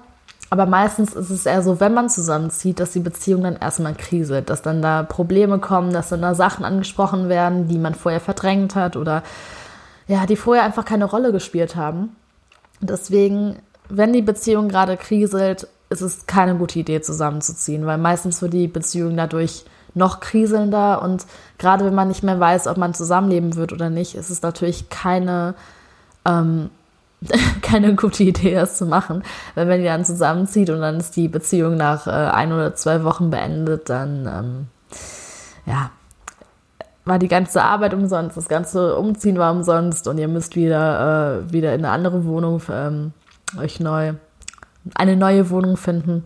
Aber 0.51 0.67
meistens 0.67 1.15
ist 1.15 1.31
es 1.31 1.47
eher 1.47 1.63
so, 1.63 1.81
wenn 1.81 1.95
man 1.95 2.09
zusammenzieht, 2.09 2.79
dass 2.79 2.93
die 2.93 3.01
Beziehung 3.01 3.43
dann 3.43 3.57
erstmal 3.57 3.95
kriselt, 3.95 4.51
dass 4.51 4.63
dann 4.63 4.83
da 4.83 5.03
Probleme 5.03 5.59
kommen, 5.59 5.93
dass 5.93 6.11
dann 6.11 6.23
da 6.23 6.35
Sachen 6.35 6.65
angesprochen 6.65 7.29
werden, 7.29 7.67
die 7.67 7.79
man 7.79 7.95
vorher 7.95 8.21
verdrängt 8.21 8.75
hat 8.75 8.97
oder 8.97 9.23
ja, 10.07 10.27
die 10.27 10.37
vorher 10.37 10.65
einfach 10.65 10.85
keine 10.85 11.07
Rolle 11.07 11.33
gespielt 11.33 11.77
haben. 11.77 12.15
Deswegen, 12.81 13.57
wenn 13.89 14.13
die 14.13 14.23
Beziehung 14.23 14.69
gerade 14.69 14.97
kriselt, 14.97 15.67
ist 15.89 16.03
es 16.03 16.27
keine 16.27 16.57
gute 16.57 16.79
Idee, 16.79 17.01
zusammenzuziehen, 17.01 17.87
weil 17.87 17.99
meistens 17.99 18.43
wird 18.43 18.53
die 18.53 18.69
Beziehung 18.69 19.17
dadurch 19.17 19.65
noch 19.95 20.21
kriselnder 20.21 21.03
und 21.03 21.25
gerade 21.59 21.85
wenn 21.85 21.95
man 21.95 22.09
nicht 22.09 22.25
mehr 22.25 22.39
weiß, 22.39 22.67
ob 22.67 22.77
man 22.77 22.95
zusammenleben 22.95 23.55
wird 23.55 23.73
oder 23.73 23.91
nicht, 23.91 24.17
ist 24.17 24.31
es 24.31 24.43
natürlich 24.43 24.89
keine, 24.89 25.55
ähm, 26.27 26.71
keine 27.63 27.95
gute 27.95 28.25
Idee, 28.25 28.55
das 28.55 28.79
zu 28.79 28.87
machen. 28.87 29.23
Wenn 29.55 29.83
ihr 29.83 29.91
dann 29.91 30.05
zusammenzieht 30.05 30.71
und 30.71 30.81
dann 30.81 30.99
ist 30.99 31.17
die 31.17 31.29
Beziehung 31.29 31.77
nach 31.77 32.07
äh, 32.07 32.11
ein 32.11 32.53
oder 32.53 32.75
zwei 32.75 33.05
Wochen 33.05 33.31
beendet, 33.31 33.89
dann 33.89 34.27
ähm, 34.27 34.67
ja, 35.67 35.91
war 37.05 37.19
die 37.19 37.29
ganze 37.29 37.63
Arbeit 37.63 37.95
umsonst, 37.95 38.37
das 38.37 38.49
ganze 38.49 38.97
Umziehen 38.97 39.39
war 39.39 39.53
umsonst 39.53 40.09
und 40.09 40.19
ihr 40.19 40.29
müsst 40.29 40.57
wieder, 40.57 41.43
äh, 41.47 41.53
wieder 41.53 41.75
in 41.75 41.85
eine 41.85 41.91
andere 41.91 42.25
Wohnung 42.25 42.63
ähm, 42.71 43.13
euch 43.59 43.81
neu, 43.81 44.15
eine 44.95 45.17
neue 45.17 45.51
Wohnung 45.51 45.77
finden. 45.77 46.25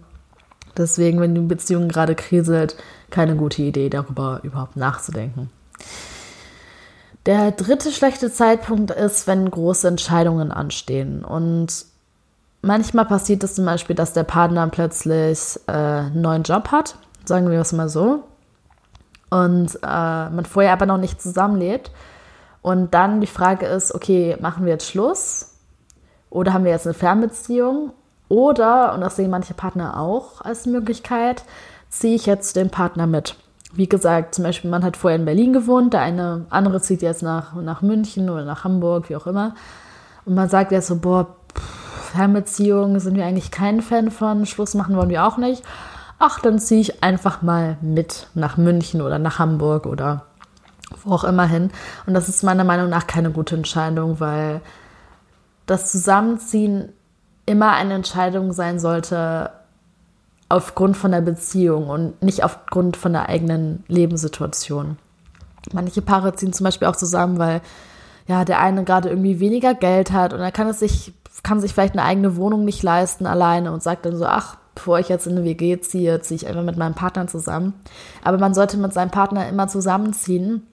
Deswegen, 0.77 1.21
wenn 1.21 1.35
die 1.35 1.41
Beziehung 1.41 1.89
gerade 1.89 2.15
kriselt, 2.15 2.77
keine 3.11 3.35
gute 3.35 3.63
Idee, 3.63 3.89
darüber 3.89 4.41
überhaupt 4.45 4.77
nachzudenken. 4.77 5.51
Der 7.29 7.51
dritte 7.51 7.93
schlechte 7.93 8.33
Zeitpunkt 8.33 8.91
ist, 8.91 9.27
wenn 9.27 9.51
große 9.51 9.87
Entscheidungen 9.87 10.51
anstehen. 10.51 11.27
Und 11.27 11.85
manchmal 12.63 13.05
passiert 13.05 13.45
es 13.45 13.55
zum 13.55 13.67
Beispiel, 13.67 13.95
dass 13.95 14.15
der 14.15 14.25
Partner 14.25 14.67
plötzlich 14.69 15.61
äh, 15.67 15.73
einen 15.73 16.23
neuen 16.23 16.43
Job 16.43 16.69
hat, 16.73 16.97
sagen 17.27 17.51
wir 17.51 17.61
es 17.61 17.75
mal 17.75 17.91
so, 17.91 18.25
und 19.29 19.75
äh, 19.83 20.31
man 20.31 20.47
vorher 20.47 20.73
aber 20.73 20.87
noch 20.87 20.97
nicht 20.97 21.21
zusammenlebt. 21.21 21.91
Und 22.63 22.95
dann 22.95 23.21
die 23.21 23.27
Frage 23.27 23.67
ist, 23.67 23.95
okay, 23.95 24.39
machen 24.41 24.65
wir 24.65 24.73
jetzt 24.73 24.87
Schluss? 24.87 25.53
Oder 26.31 26.55
haben 26.55 26.65
wir 26.65 26.73
jetzt 26.73 26.87
eine 26.87 26.95
Fernbeziehung? 26.95 27.93
Oder, 28.31 28.95
und 28.95 29.03
das 29.03 29.17
sehen 29.17 29.31
manche 29.31 29.53
Partner 29.53 30.01
auch 30.01 30.41
als 30.41 30.65
Möglichkeit, 30.65 31.45
ziehe 31.91 32.15
ich 32.15 32.25
jetzt 32.25 32.57
den 32.57 32.71
Partner 32.71 33.07
mit. 33.07 33.37
Wie 33.75 33.89
gesagt, 33.89 34.35
zum 34.35 34.45
Beispiel, 34.45 34.71
man 34.71 34.83
hat 34.83 34.97
vorher 34.97 35.19
in 35.19 35.25
Berlin 35.25 35.53
gewohnt, 35.53 35.93
der 35.93 36.01
eine 36.01 36.47
andere 36.51 36.81
zieht 36.81 37.03
jetzt 37.03 37.23
nach, 37.23 37.55
nach 37.55 37.83
München 37.83 38.31
oder 38.31 38.45
nach 38.45 38.65
Hamburg, 38.65 39.11
wie 39.11 39.17
auch 39.17 39.27
immer. 39.27 39.55
Und 40.25 40.35
man 40.35 40.49
sagt 40.49 40.73
jetzt 40.73 40.89
so, 40.89 40.97
boah, 40.97 41.37
Fernbeziehung 42.13 42.99
sind 43.01 43.17
wir 43.17 43.27
eigentlich 43.27 43.51
kein 43.51 43.83
Fan 43.83 44.11
von, 44.11 44.47
Schluss 44.47 44.75
machen 44.75 44.97
wollen 44.97 45.11
wir 45.11 45.27
auch 45.27 45.37
nicht 45.37 45.63
ach, 46.19 46.41
dann 46.41 46.59
ziehe 46.59 46.81
ich 46.81 47.03
einfach 47.03 47.43
mal 47.43 47.77
mit 47.81 48.29
nach 48.35 48.57
München 48.57 49.01
oder 49.01 49.19
nach 49.19 49.39
Hamburg 49.39 49.87
oder 49.87 50.27
wo 51.05 51.13
auch 51.15 51.25
immer 51.25 51.47
hin. 51.47 51.71
Und 52.07 52.15
das 52.15 52.29
ist 52.29 52.43
meiner 52.43 52.65
Meinung 52.65 52.89
nach 52.89 53.07
keine 53.07 53.31
gute 53.31 53.57
Entscheidung, 53.57 54.21
weil 54.21 54.61
das 55.67 55.93
Zusammenziehen 55.93 56.93
immer 57.47 57.73
eine 57.73 57.95
Entscheidung 57.95 58.53
sein 58.53 58.79
sollte 58.79 59.51
aufgrund 60.49 60.97
von 60.97 61.13
der 61.13 61.21
Beziehung 61.21 61.89
und 61.89 62.23
nicht 62.23 62.45
aufgrund 62.45 62.97
von 62.97 63.13
der 63.13 63.29
eigenen 63.29 63.85
Lebenssituation. 63.89 64.97
Manche 65.73 66.03
Paare 66.03 66.35
ziehen 66.35 66.53
zum 66.53 66.65
Beispiel 66.65 66.89
auch 66.89 66.97
zusammen, 66.97 67.39
weil 67.39 67.61
ja 68.27 68.45
der 68.45 68.61
eine 68.61 68.85
gerade 68.85 69.09
irgendwie 69.09 69.41
weniger 69.41 69.75
Geld 69.75 70.13
hat 70.13 70.33
und 70.33 70.41
er 70.41 70.53
kann 70.53 70.69
es 70.69 70.79
sich 70.79 71.13
kann 71.45 71.61
sich 71.61 71.73
vielleicht 71.73 71.93
eine 71.93 72.03
eigene 72.03 72.37
Wohnung 72.37 72.65
nicht 72.65 72.83
leisten 72.83 73.25
alleine 73.25 73.71
und 73.73 73.83
sagt 73.83 74.05
dann 74.05 74.17
so 74.17 74.27
ach 74.27 74.57
bevor 74.79 75.01
ich 75.01 75.09
jetzt 75.09 75.27
in 75.27 75.37
eine 75.37 75.45
WG 75.45 75.81
ziehe, 75.81 76.21
ziehe 76.21 76.37
ich 76.37 76.47
einfach 76.47 76.63
mit 76.63 76.77
meinem 76.77 76.95
Partner 76.95 77.27
zusammen. 77.27 77.75
Aber 78.23 78.39
man 78.39 78.55
sollte 78.55 78.77
mit 78.77 78.93
seinem 78.93 79.11
Partner 79.11 79.49
immer 79.49 79.67
zusammenziehen, 79.67 80.69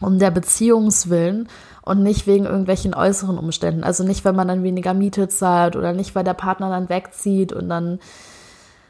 um 0.00 0.18
der 0.18 0.32
Beziehungswillen 0.32 1.48
und 1.82 2.02
nicht 2.02 2.26
wegen 2.26 2.46
irgendwelchen 2.46 2.94
äußeren 2.94 3.38
Umständen. 3.38 3.84
Also 3.84 4.02
nicht, 4.02 4.24
wenn 4.24 4.34
man 4.34 4.48
dann 4.48 4.64
weniger 4.64 4.92
Miete 4.92 5.28
zahlt 5.28 5.76
oder 5.76 5.92
nicht, 5.92 6.16
weil 6.16 6.24
der 6.24 6.34
Partner 6.34 6.68
dann 6.68 6.88
wegzieht 6.88 7.52
und 7.52 7.68
dann, 7.68 8.00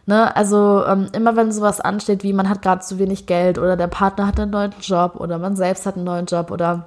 ne, 0.06 0.34
also 0.36 0.84
ähm, 0.86 1.08
immer 1.12 1.36
wenn 1.36 1.52
sowas 1.52 1.80
ansteht, 1.80 2.22
wie 2.22 2.32
man 2.32 2.48
hat 2.48 2.62
gerade 2.62 2.82
zu 2.82 2.98
wenig 2.98 3.26
Geld 3.26 3.58
oder 3.58 3.76
der 3.76 3.86
Partner 3.86 4.26
hat 4.26 4.38
einen 4.38 4.50
neuen 4.50 4.74
Job 4.80 5.16
oder 5.16 5.38
man 5.38 5.56
selbst 5.56 5.86
hat 5.86 5.96
einen 5.96 6.04
neuen 6.04 6.26
Job 6.26 6.50
oder 6.50 6.86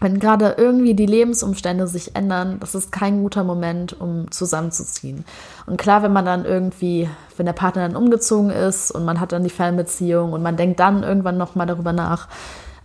wenn 0.00 0.18
gerade 0.18 0.54
irgendwie 0.56 0.94
die 0.94 1.06
Lebensumstände 1.06 1.86
sich 1.86 2.16
ändern, 2.16 2.56
das 2.58 2.74
ist 2.74 2.90
kein 2.90 3.20
guter 3.20 3.44
Moment, 3.44 4.00
um 4.00 4.30
zusammenzuziehen. 4.30 5.26
Und 5.66 5.76
klar, 5.76 6.02
wenn 6.02 6.12
man 6.12 6.24
dann 6.24 6.46
irgendwie, 6.46 7.08
wenn 7.36 7.44
der 7.44 7.52
Partner 7.52 7.82
dann 7.82 7.96
umgezogen 7.96 8.50
ist 8.50 8.90
und 8.90 9.04
man 9.04 9.20
hat 9.20 9.32
dann 9.32 9.44
die 9.44 9.50
Fernbeziehung 9.50 10.32
und 10.32 10.42
man 10.42 10.56
denkt 10.56 10.80
dann 10.80 11.02
irgendwann 11.02 11.36
nochmal 11.36 11.66
darüber 11.66 11.92
nach, 11.92 12.28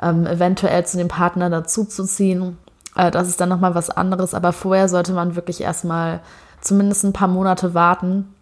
ähm, 0.01 0.27
eventuell 0.27 0.85
zu 0.85 0.97
dem 0.97 1.07
Partner 1.07 1.49
dazuzuziehen, 1.49 2.57
äh, 2.97 3.11
das 3.11 3.29
ist 3.29 3.39
dann 3.39 3.49
nochmal 3.49 3.75
was 3.75 3.89
anderes. 3.89 4.33
Aber 4.33 4.51
vorher 4.51 4.89
sollte 4.89 5.13
man 5.13 5.37
wirklich 5.37 5.61
erstmal 5.61 6.19
zumindest 6.59 7.05
ein 7.05 7.13
paar 7.13 7.29
Monate 7.29 7.73
warten, 7.73 8.34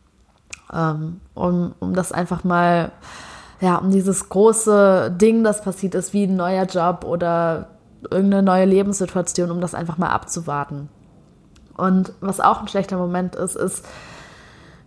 ähm, 0.74 1.22
um, 1.34 1.74
um 1.80 1.94
das 1.94 2.12
einfach 2.12 2.44
mal, 2.44 2.92
ja, 3.62 3.78
um 3.78 3.92
dieses 3.92 4.30
große 4.30 5.16
Ding, 5.20 5.44
das 5.44 5.62
passiert 5.62 5.96
ist, 5.96 6.14
wie 6.14 6.24
ein 6.24 6.36
neuer 6.36 6.66
Job 6.66 7.06
oder 7.06 7.68
irgendeine 8.10 8.44
neue 8.44 8.66
Lebenssituation, 8.66 9.52
um 9.52 9.62
das 9.62 9.76
einfach 9.76 9.98
mal 9.98 10.10
abzuwarten. 10.10 10.90
Und 11.76 12.14
was 12.22 12.40
auch 12.40 12.62
ein 12.62 12.68
schlechter 12.68 12.98
Moment 12.98 13.36
ist, 13.36 13.56
ist, 13.56 13.86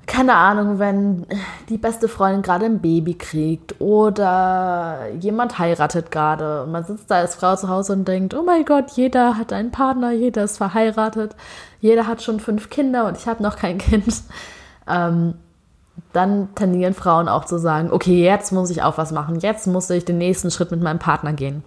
keine 0.07 0.35
Ahnung, 0.35 0.79
wenn 0.79 1.27
die 1.69 1.79
beste 1.79 2.07
Freundin 2.07 2.43
gerade 2.43 2.67
ein 2.67 2.81
Baby 2.81 3.15
kriegt 3.15 3.81
oder 3.81 5.09
jemand 5.19 5.59
heiratet 5.59 6.13
gerade 6.13 6.63
und 6.63 6.71
man 6.71 6.85
sitzt 6.85 7.11
da 7.11 7.17
als 7.17 7.35
Frau 7.35 7.57
zu 7.57 7.69
Hause 7.69 7.93
und 7.95 8.07
denkt, 8.07 8.33
oh 8.35 8.45
mein 8.45 8.65
Gott, 8.65 8.93
jeder 8.93 9.37
hat 9.37 9.53
einen 9.53 9.73
Partner, 9.73 10.13
jeder 10.13 10.45
ist 10.45 10.59
verheiratet, 10.59 11.35
jeder 11.81 12.07
hat 12.07 12.23
schon 12.23 12.39
fünf 12.39 12.71
Kinder 12.71 13.07
und 13.07 13.17
ich 13.17 13.27
habe 13.27 13.43
noch 13.43 13.57
kein 13.57 13.79
Kind. 13.79 14.23
Ähm, 14.89 15.35
dann 16.13 16.55
tendieren 16.55 16.95
Frauen 16.95 17.29
auch 17.29 17.45
zu 17.45 17.59
sagen, 17.59 17.91
okay, 17.91 18.23
jetzt 18.23 18.53
muss 18.53 18.71
ich 18.71 18.83
auch 18.83 18.99
was 18.99 19.13
machen, 19.13 19.39
jetzt 19.41 19.67
muss 19.67 19.91
ich 19.91 20.05
den 20.05 20.19
nächsten 20.19 20.51
Schritt 20.51 20.71
mit 20.71 20.83
meinem 20.83 20.99
Partner 20.99 21.33
gehen. 21.33 21.63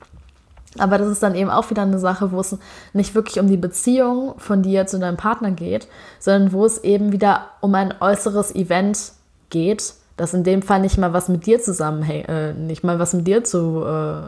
Aber 0.78 0.98
das 0.98 1.08
ist 1.08 1.24
dann 1.24 1.36
eben 1.36 1.50
auch 1.50 1.70
wieder 1.70 1.82
eine 1.82 1.98
Sache, 1.98 2.32
wo 2.32 2.40
es 2.40 2.58
nicht 2.94 3.16
wirklich 3.16 3.40
um 3.40 3.48
die 3.48 3.58
Beziehung 3.58 4.36
von 4.38 4.62
dir 4.62 4.86
zu 4.86 5.00
deinem 5.00 5.18
Partner 5.18 5.52
geht, 5.52 5.88
sondern 6.20 6.54
wo 6.54 6.64
es 6.66 6.84
eben 6.84 7.12
wieder 7.12 7.48
um 7.62 7.74
ein 7.74 7.94
äußeres 8.00 8.54
Event 8.54 9.14
geht, 9.50 9.94
das 10.16 10.34
in 10.34 10.44
dem 10.44 10.62
Fall 10.62 10.82
nicht 10.82 10.98
mal 10.98 11.14
was 11.14 11.28
mit 11.28 11.46
dir 11.46 11.60
zusammenhängt, 11.60 12.30
äh, 12.30 12.54
nicht 12.54 12.84
mal 12.84 13.00
was 13.00 13.14
mit 13.14 13.26
dir 13.26 13.44
zu, 13.44 13.84
äh, 13.84 14.22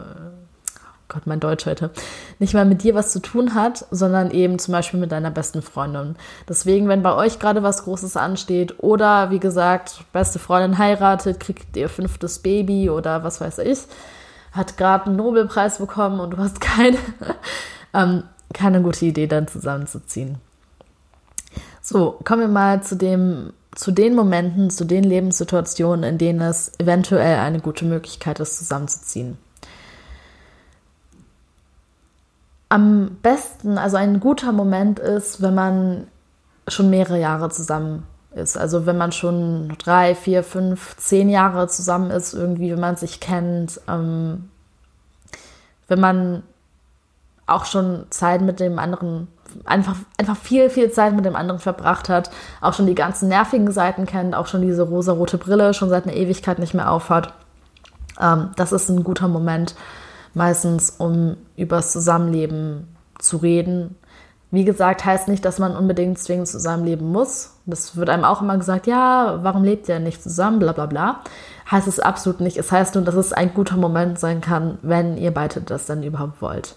Gott, 1.12 1.26
mein 1.26 1.40
Deutsch 1.40 1.66
heute, 1.66 1.90
nicht 2.38 2.54
mal 2.54 2.64
mit 2.64 2.82
dir 2.82 2.94
was 2.94 3.12
zu 3.12 3.20
tun 3.20 3.54
hat, 3.54 3.84
sondern 3.90 4.30
eben 4.30 4.58
zum 4.58 4.72
Beispiel 4.72 4.98
mit 4.98 5.12
deiner 5.12 5.30
besten 5.30 5.60
Freundin. 5.60 6.16
Deswegen, 6.48 6.88
wenn 6.88 7.02
bei 7.02 7.14
euch 7.14 7.38
gerade 7.38 7.62
was 7.62 7.84
Großes 7.84 8.16
ansteht 8.16 8.76
oder 8.78 9.30
wie 9.30 9.38
gesagt, 9.38 10.04
beste 10.14 10.38
Freundin 10.38 10.78
heiratet, 10.78 11.38
kriegt 11.38 11.76
ihr 11.76 11.90
fünftes 11.90 12.38
Baby 12.38 12.88
oder 12.88 13.24
was 13.24 13.42
weiß 13.42 13.58
ich, 13.58 13.80
hat 14.52 14.78
gerade 14.78 15.06
einen 15.06 15.16
Nobelpreis 15.16 15.78
bekommen 15.78 16.18
und 16.18 16.30
du 16.30 16.38
hast 16.38 16.62
keine, 16.62 16.96
ähm, 17.92 18.22
keine 18.54 18.80
gute 18.80 19.04
Idee, 19.04 19.26
dann 19.26 19.48
zusammenzuziehen. 19.48 20.38
So, 21.82 22.18
kommen 22.24 22.40
wir 22.40 22.48
mal 22.48 22.82
zu 22.82 22.96
dem, 22.96 23.52
zu 23.74 23.90
den 23.90 24.14
Momenten, 24.14 24.70
zu 24.70 24.86
den 24.86 25.04
Lebenssituationen, 25.04 26.04
in 26.04 26.16
denen 26.16 26.40
es 26.40 26.72
eventuell 26.78 27.36
eine 27.36 27.60
gute 27.60 27.84
Möglichkeit 27.84 28.40
ist, 28.40 28.56
zusammenzuziehen. 28.56 29.36
Am 32.72 33.18
besten, 33.20 33.76
also 33.76 33.98
ein 33.98 34.18
guter 34.18 34.50
Moment 34.50 34.98
ist, 34.98 35.42
wenn 35.42 35.54
man 35.54 36.06
schon 36.66 36.88
mehrere 36.88 37.20
Jahre 37.20 37.50
zusammen 37.50 38.06
ist. 38.34 38.56
Also 38.56 38.86
wenn 38.86 38.96
man 38.96 39.12
schon 39.12 39.76
drei, 39.76 40.14
vier, 40.14 40.42
fünf, 40.42 40.96
zehn 40.96 41.28
Jahre 41.28 41.68
zusammen 41.68 42.10
ist, 42.10 42.32
irgendwie, 42.32 42.72
wenn 42.72 42.80
man 42.80 42.96
sich 42.96 43.20
kennt, 43.20 43.78
ähm, 43.88 44.48
wenn 45.86 46.00
man 46.00 46.44
auch 47.46 47.66
schon 47.66 48.06
Zeit 48.08 48.40
mit 48.40 48.58
dem 48.58 48.78
anderen, 48.78 49.28
einfach, 49.66 49.96
einfach 50.16 50.38
viel, 50.38 50.70
viel 50.70 50.90
Zeit 50.90 51.14
mit 51.14 51.26
dem 51.26 51.36
anderen 51.36 51.60
verbracht 51.60 52.08
hat, 52.08 52.30
auch 52.62 52.72
schon 52.72 52.86
die 52.86 52.94
ganzen 52.94 53.28
nervigen 53.28 53.70
Seiten 53.70 54.06
kennt, 54.06 54.34
auch 54.34 54.46
schon 54.46 54.62
diese 54.62 54.84
rosa-rote 54.84 55.36
Brille 55.36 55.74
schon 55.74 55.90
seit 55.90 56.04
einer 56.04 56.16
Ewigkeit 56.16 56.58
nicht 56.58 56.72
mehr 56.72 56.90
aufhat. 56.90 57.34
Ähm, 58.18 58.52
das 58.56 58.72
ist 58.72 58.88
ein 58.88 59.04
guter 59.04 59.28
Moment, 59.28 59.74
meistens, 60.34 60.90
um 60.90 61.36
über 61.56 61.76
das 61.76 61.92
Zusammenleben 61.92 62.88
zu 63.18 63.38
reden. 63.38 63.96
Wie 64.50 64.64
gesagt, 64.64 65.04
heißt 65.04 65.28
nicht, 65.28 65.44
dass 65.44 65.58
man 65.58 65.76
unbedingt 65.76 66.18
zwingend 66.18 66.48
zusammenleben 66.48 67.10
muss. 67.10 67.54
Das 67.64 67.96
wird 67.96 68.10
einem 68.10 68.24
auch 68.24 68.42
immer 68.42 68.58
gesagt, 68.58 68.86
ja, 68.86 69.38
warum 69.42 69.64
lebt 69.64 69.88
ihr 69.88 69.98
nicht 69.98 70.22
zusammen, 70.22 70.58
bla 70.58 70.72
bla 70.72 70.86
bla. 70.86 71.20
Heißt 71.70 71.88
es 71.88 72.00
absolut 72.00 72.40
nicht. 72.40 72.58
Es 72.58 72.70
heißt 72.70 72.94
nur, 72.94 73.04
dass 73.04 73.14
es 73.14 73.32
ein 73.32 73.54
guter 73.54 73.76
Moment 73.76 74.18
sein 74.18 74.40
kann, 74.40 74.78
wenn 74.82 75.16
ihr 75.16 75.32
beide 75.32 75.62
das 75.62 75.86
dann 75.86 76.02
überhaupt 76.02 76.42
wollt. 76.42 76.76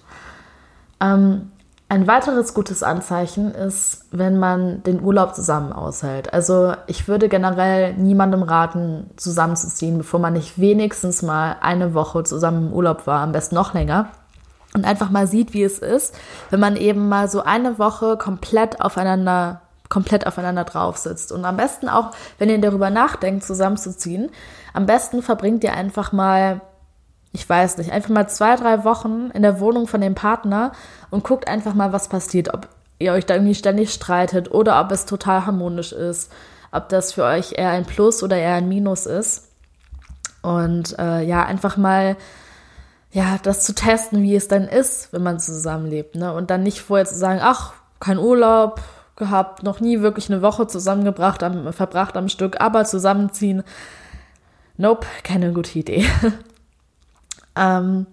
Ähm, 1.02 1.52
ein 1.88 2.08
weiteres 2.08 2.54
gutes 2.56 2.82
Anzeichen 2.82 3.54
ist, 3.54 4.06
wenn 4.12 4.40
man 4.40 4.82
den 4.84 5.04
Urlaub 5.04 5.36
zusammen 5.36 5.72
aushält. 5.72 6.34
Also 6.34 6.74
ich 6.88 7.08
würde 7.08 7.30
generell 7.30 7.94
niemandem 7.94 8.42
raten, 8.42 9.12
zusammenzuziehen, 9.18 10.00
bevor 10.00 10.20
man 10.20 10.34
nicht 10.34 10.60
wenigstens 10.60 11.22
mal 11.22 11.58
eine 11.62 11.94
Woche 11.94 12.24
zusammen 12.24 12.68
im 12.68 12.74
Urlaub 12.74 13.06
war, 13.06 13.22
am 13.22 13.32
besten 13.32 13.56
noch 13.56 13.74
länger. 13.74 14.10
Und 14.74 14.84
einfach 14.84 15.10
mal 15.10 15.28
sieht, 15.28 15.54
wie 15.54 15.64
es 15.64 15.80
ist, 15.80 16.16
wenn 16.50 16.60
man 16.60 16.76
eben 16.76 17.08
mal 17.08 17.30
so 17.30 17.44
eine 17.44 17.80
Woche 17.80 18.18
komplett 18.18 18.82
aufeinander 18.82 19.62
komplett 19.88 20.26
aufeinander 20.26 20.64
drauf 20.64 20.98
sitzt. 20.98 21.32
Und 21.32 21.46
am 21.46 21.58
besten 21.58 21.90
auch, 21.90 22.12
wenn 22.40 22.50
ihr 22.50 22.60
darüber 22.60 22.90
nachdenkt, 22.90 23.44
zusammenzuziehen, 23.44 24.32
am 24.74 24.88
besten 24.88 25.22
verbringt 25.22 25.64
ihr 25.64 25.74
einfach 25.74 26.12
mal 26.12 26.62
ich 27.36 27.48
weiß 27.48 27.78
nicht, 27.78 27.92
einfach 27.92 28.10
mal 28.10 28.28
zwei, 28.30 28.56
drei 28.56 28.86
Wochen 28.86 29.30
in 29.34 29.42
der 29.42 29.60
Wohnung 29.60 29.88
von 29.88 30.00
dem 30.00 30.16
Partner 30.16 30.72
und 31.12 31.26
guckt 31.26 31.50
einfach 31.50 31.74
mal, 31.74 31.92
was 31.92 32.08
passiert. 32.08 32.54
Ob 32.54 32.70
ihr 32.98 33.12
euch 33.12 33.26
da 33.26 33.34
irgendwie 33.34 33.56
ständig 33.56 33.94
streitet 33.94 34.52
oder 34.52 34.80
ob 34.80 34.90
es 34.92 35.06
total 35.06 35.46
harmonisch 35.46 35.92
ist. 35.92 36.32
Ob 36.72 36.88
das 36.88 37.12
für 37.12 37.26
euch 37.26 37.54
eher 37.58 37.72
ein 37.72 37.86
Plus 37.86 38.24
oder 38.24 38.38
eher 38.38 38.56
ein 38.56 38.70
Minus 38.70 39.06
ist. 39.06 39.50
Und 40.42 40.98
äh, 40.98 41.24
ja, 41.24 41.44
einfach 41.44 41.76
mal 41.76 42.16
ja, 43.12 43.38
das 43.44 43.64
zu 43.64 43.76
testen, 43.76 44.24
wie 44.24 44.36
es 44.36 44.48
dann 44.48 44.64
ist, 44.70 45.12
wenn 45.12 45.24
man 45.24 45.40
zusammenlebt. 45.40 46.16
Ne? 46.16 46.32
Und 46.32 46.50
dann 46.50 46.64
nicht 46.64 46.80
vorher 46.80 47.06
zu 47.06 47.16
sagen, 47.16 47.40
ach, 47.42 47.74
kein 48.00 48.18
Urlaub 48.18 48.82
gehabt, 49.18 49.64
noch 49.64 49.82
nie 49.82 50.00
wirklich 50.00 50.32
eine 50.32 50.42
Woche 50.42 50.68
zusammengebracht, 50.68 51.44
am, 51.44 51.74
verbracht 51.74 52.16
am 52.16 52.30
Stück, 52.30 52.62
aber 52.62 52.86
zusammenziehen. 52.86 53.64
Nope, 54.78 55.06
keine 55.24 55.52
gute 55.52 55.78
Idee. 55.80 56.06
Ähm, 57.56 58.06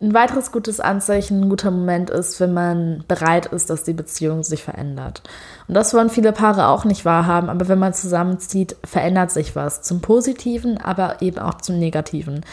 ein 0.00 0.14
weiteres 0.14 0.52
gutes 0.52 0.78
Anzeichen, 0.78 1.42
ein 1.42 1.48
guter 1.48 1.72
Moment 1.72 2.08
ist, 2.08 2.38
wenn 2.38 2.54
man 2.54 3.04
bereit 3.08 3.46
ist, 3.46 3.68
dass 3.68 3.82
die 3.82 3.94
Beziehung 3.94 4.44
sich 4.44 4.62
verändert. 4.62 5.22
Und 5.66 5.74
das 5.74 5.92
wollen 5.92 6.08
viele 6.08 6.30
Paare 6.32 6.68
auch 6.68 6.84
nicht 6.84 7.04
wahrhaben, 7.04 7.48
aber 7.48 7.66
wenn 7.66 7.80
man 7.80 7.94
zusammenzieht, 7.94 8.76
verändert 8.84 9.32
sich 9.32 9.56
was. 9.56 9.82
Zum 9.82 10.00
Positiven, 10.00 10.78
aber 10.78 11.20
eben 11.20 11.40
auch 11.40 11.54
zum 11.54 11.80
Negativen. 11.80 12.44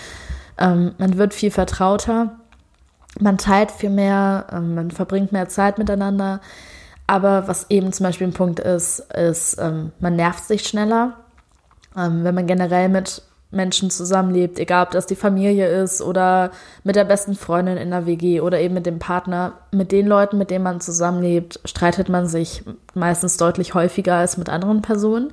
Ähm, 0.58 0.96
man 0.98 1.18
wird 1.18 1.36
viel 1.36 1.52
vertrauter, 1.52 2.36
man 3.20 3.38
teilt 3.38 3.70
viel 3.70 3.92
mehr, 3.92 4.48
ähm, 4.52 4.74
man 4.74 4.90
verbringt 4.90 5.32
mehr 5.32 5.48
Zeit 5.48 5.78
miteinander. 5.78 6.42
Aber 7.06 7.48
was 7.48 7.70
eben 7.70 7.94
zum 7.94 8.06
Beispiel 8.06 8.26
ein 8.26 8.34
Punkt 8.34 8.60
ist, 8.60 9.00
ist, 9.14 9.58
ähm, 9.62 9.92
man 10.00 10.16
nervt 10.16 10.46
sich 10.46 10.68
schneller. 10.68 11.18
Ähm, 11.96 12.24
wenn 12.24 12.34
man 12.34 12.48
generell 12.48 12.90
mit 12.90 13.22
Menschen 13.55 13.89
zusammenlebt, 13.89 14.59
egal 14.59 14.85
ob 14.85 14.91
das 14.91 15.05
die 15.05 15.15
Familie 15.15 15.68
ist 15.68 16.01
oder 16.01 16.51
mit 16.83 16.96
der 16.96 17.05
besten 17.05 17.35
Freundin 17.35 17.77
in 17.77 17.89
der 17.89 18.05
WG 18.05 18.41
oder 18.41 18.59
eben 18.59 18.74
mit 18.74 18.85
dem 18.85 19.00
Partner, 19.00 19.53
mit 19.72 19.91
den 19.91 20.07
Leuten, 20.07 20.37
mit 20.37 20.51
denen 20.51 20.63
man 20.63 20.81
zusammenlebt, 20.81 21.59
streitet 21.65 22.09
man 22.09 22.27
sich 22.27 22.63
meistens 22.94 23.37
deutlich 23.37 23.74
häufiger 23.74 24.15
als 24.15 24.37
mit 24.37 24.50
anderen 24.50 24.81
Personen. 24.81 25.31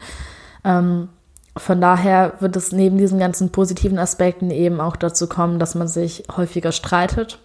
Ähm, 0.64 1.08
von 1.56 1.80
daher 1.80 2.34
wird 2.40 2.56
es 2.56 2.72
neben 2.72 2.96
diesen 2.96 3.18
ganzen 3.18 3.50
positiven 3.50 3.98
Aspekten 3.98 4.50
eben 4.50 4.80
auch 4.80 4.96
dazu 4.96 5.26
kommen, 5.28 5.58
dass 5.58 5.74
man 5.74 5.88
sich 5.88 6.24
häufiger 6.34 6.72
streitet. 6.72 7.38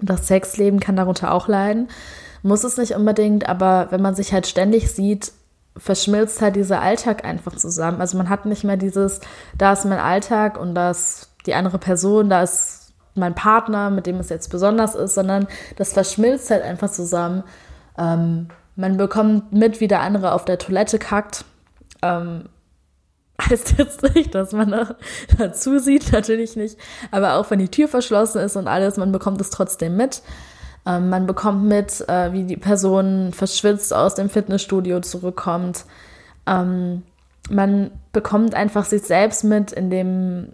Das 0.00 0.28
Sexleben 0.28 0.80
kann 0.80 0.96
darunter 0.96 1.32
auch 1.32 1.48
leiden. 1.48 1.88
Muss 2.42 2.62
es 2.62 2.76
nicht 2.76 2.94
unbedingt, 2.94 3.48
aber 3.48 3.88
wenn 3.90 4.02
man 4.02 4.14
sich 4.14 4.32
halt 4.32 4.46
ständig 4.46 4.92
sieht, 4.92 5.32
verschmilzt 5.76 6.40
halt 6.40 6.56
dieser 6.56 6.80
Alltag 6.80 7.24
einfach 7.24 7.56
zusammen. 7.56 8.00
Also 8.00 8.16
man 8.16 8.28
hat 8.28 8.46
nicht 8.46 8.64
mehr 8.64 8.76
dieses, 8.76 9.20
da 9.58 9.72
ist 9.72 9.84
mein 9.84 9.98
Alltag 9.98 10.58
und 10.58 10.74
da 10.74 10.90
ist 10.90 11.30
die 11.46 11.54
andere 11.54 11.78
Person, 11.78 12.30
da 12.30 12.42
ist 12.42 12.92
mein 13.14 13.34
Partner, 13.34 13.90
mit 13.90 14.06
dem 14.06 14.18
es 14.18 14.28
jetzt 14.28 14.50
besonders 14.50 14.94
ist, 14.94 15.14
sondern 15.14 15.46
das 15.76 15.92
verschmilzt 15.92 16.50
halt 16.50 16.62
einfach 16.62 16.90
zusammen. 16.90 17.44
Ähm, 17.98 18.48
man 18.76 18.96
bekommt 18.96 19.52
mit, 19.52 19.80
wie 19.80 19.88
der 19.88 20.00
andere 20.00 20.32
auf 20.32 20.44
der 20.44 20.58
Toilette 20.58 20.98
kackt. 20.98 21.44
Ähm, 22.02 22.48
heißt 23.50 23.78
jetzt 23.78 24.02
nicht, 24.14 24.34
dass 24.34 24.52
man 24.52 24.70
da, 24.70 24.96
dazu 25.38 25.78
sieht, 25.78 26.12
natürlich 26.12 26.56
nicht. 26.56 26.78
Aber 27.10 27.34
auch 27.34 27.50
wenn 27.50 27.58
die 27.58 27.70
Tür 27.70 27.88
verschlossen 27.88 28.40
ist 28.40 28.56
und 28.56 28.68
alles, 28.68 28.96
man 28.96 29.12
bekommt 29.12 29.40
es 29.40 29.50
trotzdem 29.50 29.96
mit. 29.96 30.22
Ähm, 30.86 31.08
man 31.08 31.26
bekommt 31.26 31.64
mit, 31.64 32.06
äh, 32.08 32.32
wie 32.32 32.44
die 32.44 32.56
Person 32.56 33.32
verschwitzt 33.32 33.94
aus 33.94 34.14
dem 34.14 34.28
Fitnessstudio 34.28 35.00
zurückkommt. 35.00 35.84
Ähm, 36.46 37.02
man 37.50 37.90
bekommt 38.12 38.54
einfach 38.54 38.84
sich 38.84 39.02
selbst 39.02 39.44
mit 39.44 39.72
in 39.72 39.90
dem, 39.90 40.52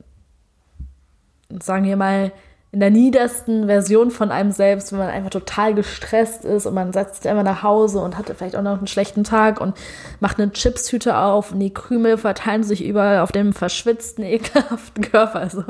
sagen 1.61 1.85
wir 1.85 1.97
mal, 1.97 2.33
in 2.73 2.79
der 2.79 2.91
niedersten 2.91 3.67
Version 3.67 4.13
von 4.13 4.31
einem 4.31 4.53
selbst, 4.53 4.93
wenn 4.93 5.01
man 5.01 5.09
einfach 5.09 5.31
total 5.31 5.75
gestresst 5.75 6.45
ist 6.45 6.67
und 6.67 6.75
man 6.75 6.93
setzt 6.93 7.23
sich 7.23 7.31
einfach 7.31 7.43
nach 7.43 7.65
Hause 7.65 7.99
und 7.99 8.17
hatte 8.17 8.37
vielleicht 8.37 8.55
auch 8.55 8.63
noch 8.63 8.79
einen 8.79 8.87
schlechten 8.87 9.25
Tag 9.25 9.61
und 9.61 9.77
macht 10.21 10.39
eine 10.39 10.53
Chipstüte 10.53 11.19
auf 11.19 11.51
und 11.51 11.59
die 11.59 11.75
Krümel 11.75 12.17
verteilen 12.17 12.63
sich 12.63 12.85
überall 12.85 13.21
auf 13.21 13.33
dem 13.33 13.53
verschwitzten, 13.53 14.23
ekelhaften 14.25 15.03
Körper. 15.03 15.41
Also 15.41 15.65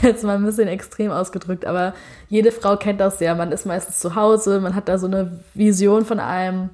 jetzt 0.00 0.24
mal 0.24 0.36
ein 0.36 0.44
bisschen 0.44 0.68
extrem 0.68 1.10
ausgedrückt, 1.10 1.66
aber 1.66 1.92
jede 2.30 2.50
Frau 2.50 2.78
kennt 2.78 3.00
das 3.00 3.20
ja. 3.20 3.34
Man 3.34 3.52
ist 3.52 3.66
meistens 3.66 3.98
zu 3.98 4.14
Hause, 4.14 4.60
man 4.60 4.74
hat 4.74 4.88
da 4.88 4.96
so 4.96 5.06
eine 5.06 5.38
Vision 5.52 6.06
von 6.06 6.18
einem, 6.18 6.70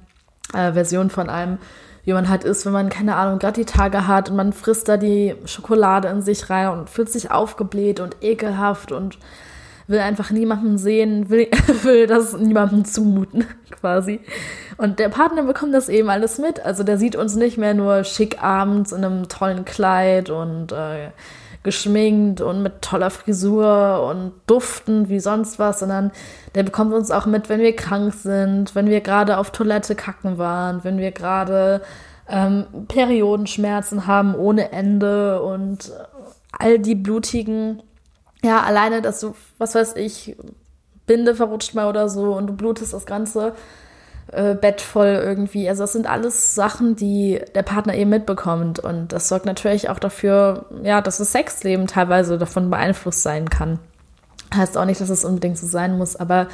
äh, 0.54 0.72
Version 0.72 1.10
von 1.10 1.28
einem, 1.28 1.58
wie 2.04 2.12
man 2.12 2.28
halt 2.28 2.44
ist, 2.44 2.64
wenn 2.64 2.72
man, 2.72 2.90
keine 2.90 3.16
Ahnung, 3.16 3.40
gerade 3.40 3.60
die 3.60 3.66
Tage 3.66 4.06
hat 4.06 4.30
und 4.30 4.36
man 4.36 4.52
frisst 4.52 4.88
da 4.88 4.96
die 4.96 5.34
Schokolade 5.46 6.06
in 6.06 6.22
sich 6.22 6.48
rein 6.48 6.68
und 6.68 6.88
fühlt 6.88 7.10
sich 7.10 7.32
aufgebläht 7.32 7.98
und 7.98 8.18
ekelhaft 8.22 8.92
und 8.92 9.18
will 9.88 9.98
einfach 9.98 10.30
niemanden 10.30 10.78
sehen, 10.78 11.30
will, 11.30 11.48
will 11.82 12.06
das 12.06 12.36
niemandem 12.36 12.84
zumuten, 12.84 13.44
quasi. 13.80 14.20
Und 14.76 15.00
der 15.00 15.08
Partner 15.08 15.42
bekommt 15.42 15.74
das 15.74 15.88
eben 15.88 16.08
alles 16.10 16.38
mit. 16.38 16.64
Also 16.64 16.84
der 16.84 16.98
sieht 16.98 17.16
uns 17.16 17.34
nicht 17.34 17.58
mehr 17.58 17.74
nur 17.74 18.04
schick 18.04 18.42
abends 18.42 18.92
in 18.92 19.04
einem 19.04 19.28
tollen 19.28 19.64
Kleid 19.64 20.30
und 20.30 20.70
äh, 20.70 21.10
geschminkt 21.64 22.40
und 22.40 22.62
mit 22.62 22.82
toller 22.82 23.10
Frisur 23.10 24.06
und 24.08 24.32
duftend 24.46 25.08
wie 25.08 25.20
sonst 25.20 25.58
was, 25.58 25.80
sondern 25.80 26.12
der 26.54 26.62
bekommt 26.62 26.94
uns 26.94 27.10
auch 27.10 27.26
mit, 27.26 27.48
wenn 27.48 27.60
wir 27.60 27.74
krank 27.74 28.14
sind, 28.14 28.74
wenn 28.74 28.86
wir 28.86 29.00
gerade 29.00 29.38
auf 29.38 29.50
Toilette 29.50 29.94
kacken 29.94 30.38
waren, 30.38 30.84
wenn 30.84 30.98
wir 30.98 31.10
gerade 31.10 31.82
ähm, 32.28 32.66
Periodenschmerzen 32.86 34.06
haben 34.06 34.34
ohne 34.34 34.70
Ende 34.70 35.42
und 35.42 35.90
all 36.56 36.78
die 36.78 36.94
blutigen 36.94 37.82
ja, 38.42 38.62
alleine, 38.62 39.02
dass 39.02 39.20
du, 39.20 39.34
was 39.58 39.74
weiß 39.74 39.96
ich, 39.96 40.36
Binde 41.06 41.34
verrutscht 41.34 41.74
mal 41.74 41.88
oder 41.88 42.08
so 42.08 42.34
und 42.34 42.46
du 42.46 42.52
blutest 42.52 42.92
das 42.92 43.06
ganze 43.06 43.54
äh, 44.32 44.54
Bett 44.54 44.80
voll 44.80 45.20
irgendwie. 45.22 45.68
Also 45.68 45.82
das 45.82 45.92
sind 45.92 46.06
alles 46.06 46.54
Sachen, 46.54 46.96
die 46.96 47.40
der 47.54 47.62
Partner 47.62 47.94
eben 47.94 48.10
mitbekommt 48.10 48.78
und 48.78 49.12
das 49.12 49.28
sorgt 49.28 49.46
natürlich 49.46 49.88
auch 49.88 49.98
dafür, 49.98 50.66
ja, 50.82 51.00
dass 51.00 51.18
das 51.18 51.32
Sexleben 51.32 51.86
teilweise 51.86 52.38
davon 52.38 52.70
beeinflusst 52.70 53.22
sein 53.22 53.48
kann. 53.48 53.78
Heißt 54.54 54.78
auch 54.78 54.84
nicht, 54.84 55.00
dass 55.00 55.10
es 55.10 55.24
unbedingt 55.24 55.58
so 55.58 55.66
sein 55.66 55.98
muss, 55.98 56.16
aber 56.16 56.48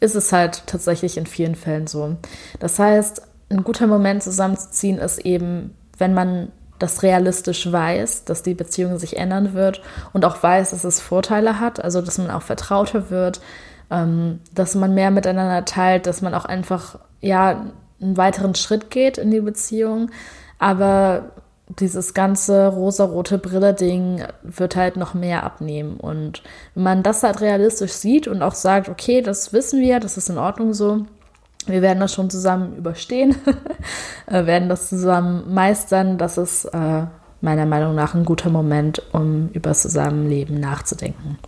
ist 0.00 0.14
es 0.14 0.32
halt 0.32 0.66
tatsächlich 0.66 1.16
in 1.16 1.26
vielen 1.26 1.54
Fällen 1.54 1.86
so. 1.86 2.16
Das 2.60 2.78
heißt, 2.78 3.22
ein 3.50 3.64
guter 3.64 3.86
Moment 3.86 4.22
zusammenzuziehen 4.22 4.98
ist 4.98 5.18
eben, 5.20 5.74
wenn 5.96 6.14
man 6.14 6.52
das 6.78 7.02
realistisch 7.02 7.70
weiß, 7.70 8.24
dass 8.24 8.42
die 8.42 8.54
Beziehung 8.54 8.98
sich 8.98 9.16
ändern 9.16 9.54
wird 9.54 9.82
und 10.12 10.24
auch 10.24 10.42
weiß, 10.42 10.70
dass 10.70 10.84
es 10.84 11.00
Vorteile 11.00 11.60
hat, 11.60 11.82
also 11.82 12.00
dass 12.00 12.18
man 12.18 12.30
auch 12.30 12.42
vertrauter 12.42 13.10
wird, 13.10 13.40
ähm, 13.90 14.40
dass 14.54 14.74
man 14.74 14.94
mehr 14.94 15.10
miteinander 15.10 15.64
teilt, 15.64 16.06
dass 16.06 16.22
man 16.22 16.34
auch 16.34 16.44
einfach, 16.44 16.98
ja, 17.20 17.64
einen 18.00 18.16
weiteren 18.16 18.54
Schritt 18.54 18.90
geht 18.90 19.18
in 19.18 19.30
die 19.30 19.40
Beziehung. 19.40 20.10
Aber 20.58 21.32
dieses 21.68 22.14
ganze 22.14 22.68
rosa-rote 22.68 23.38
Brille-Ding 23.38 24.24
wird 24.42 24.76
halt 24.76 24.96
noch 24.96 25.14
mehr 25.14 25.42
abnehmen. 25.42 25.98
Und 25.98 26.42
wenn 26.74 26.82
man 26.84 27.02
das 27.02 27.22
halt 27.22 27.40
realistisch 27.40 27.92
sieht 27.92 28.26
und 28.26 28.42
auch 28.42 28.54
sagt, 28.54 28.88
okay, 28.88 29.20
das 29.20 29.52
wissen 29.52 29.80
wir, 29.80 30.00
das 30.00 30.16
ist 30.16 30.30
in 30.30 30.38
Ordnung 30.38 30.72
so, 30.72 31.06
wir 31.66 31.82
werden 31.82 32.00
das 32.00 32.14
schon 32.14 32.30
zusammen 32.30 32.76
überstehen, 32.76 33.36
äh, 34.26 34.46
werden 34.46 34.68
das 34.68 34.88
zusammen 34.88 35.52
meistern, 35.52 36.18
das 36.18 36.38
ist 36.38 36.64
äh, 36.66 37.06
meiner 37.40 37.66
Meinung 37.66 37.94
nach 37.94 38.14
ein 38.14 38.24
guter 38.24 38.50
Moment, 38.50 39.02
um 39.12 39.50
über 39.52 39.70
das 39.70 39.82
Zusammenleben 39.82 40.58
nachzudenken. 40.58 41.38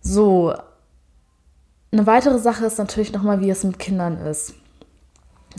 So, 0.00 0.54
eine 1.92 2.06
weitere 2.06 2.38
Sache 2.38 2.66
ist 2.66 2.78
natürlich 2.78 3.12
nochmal, 3.12 3.40
wie 3.40 3.50
es 3.50 3.64
mit 3.64 3.78
Kindern 3.78 4.18
ist. 4.18 4.54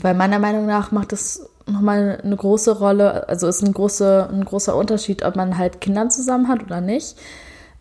Weil 0.00 0.14
meiner 0.14 0.38
Meinung 0.38 0.66
nach 0.66 0.92
macht 0.92 1.12
es 1.12 1.48
nochmal 1.66 2.20
eine 2.22 2.36
große 2.36 2.78
Rolle, 2.78 3.28
also 3.28 3.46
ist 3.48 3.62
ein, 3.62 3.72
große, 3.72 4.28
ein 4.32 4.44
großer 4.44 4.74
Unterschied, 4.76 5.24
ob 5.24 5.36
man 5.36 5.58
halt 5.58 5.80
Kinder 5.80 6.08
zusammen 6.08 6.48
hat 6.48 6.62
oder 6.62 6.80
nicht. 6.80 7.16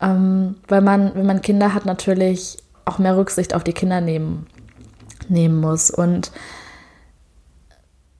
Ähm, 0.02 0.56
weil 0.67 0.82
man, 0.82 1.15
wenn 1.15 1.26
man 1.26 1.41
Kinder 1.41 1.74
hat, 1.74 1.86
natürlich 1.86 2.58
auch 2.88 3.00
mehr 3.00 3.17
Rücksicht 3.17 3.54
auf 3.54 3.63
die 3.63 3.73
Kinder 3.73 4.02
nehmen, 4.02 4.47
nehmen 5.30 5.60
muss. 5.60 5.91
Und 5.91 6.32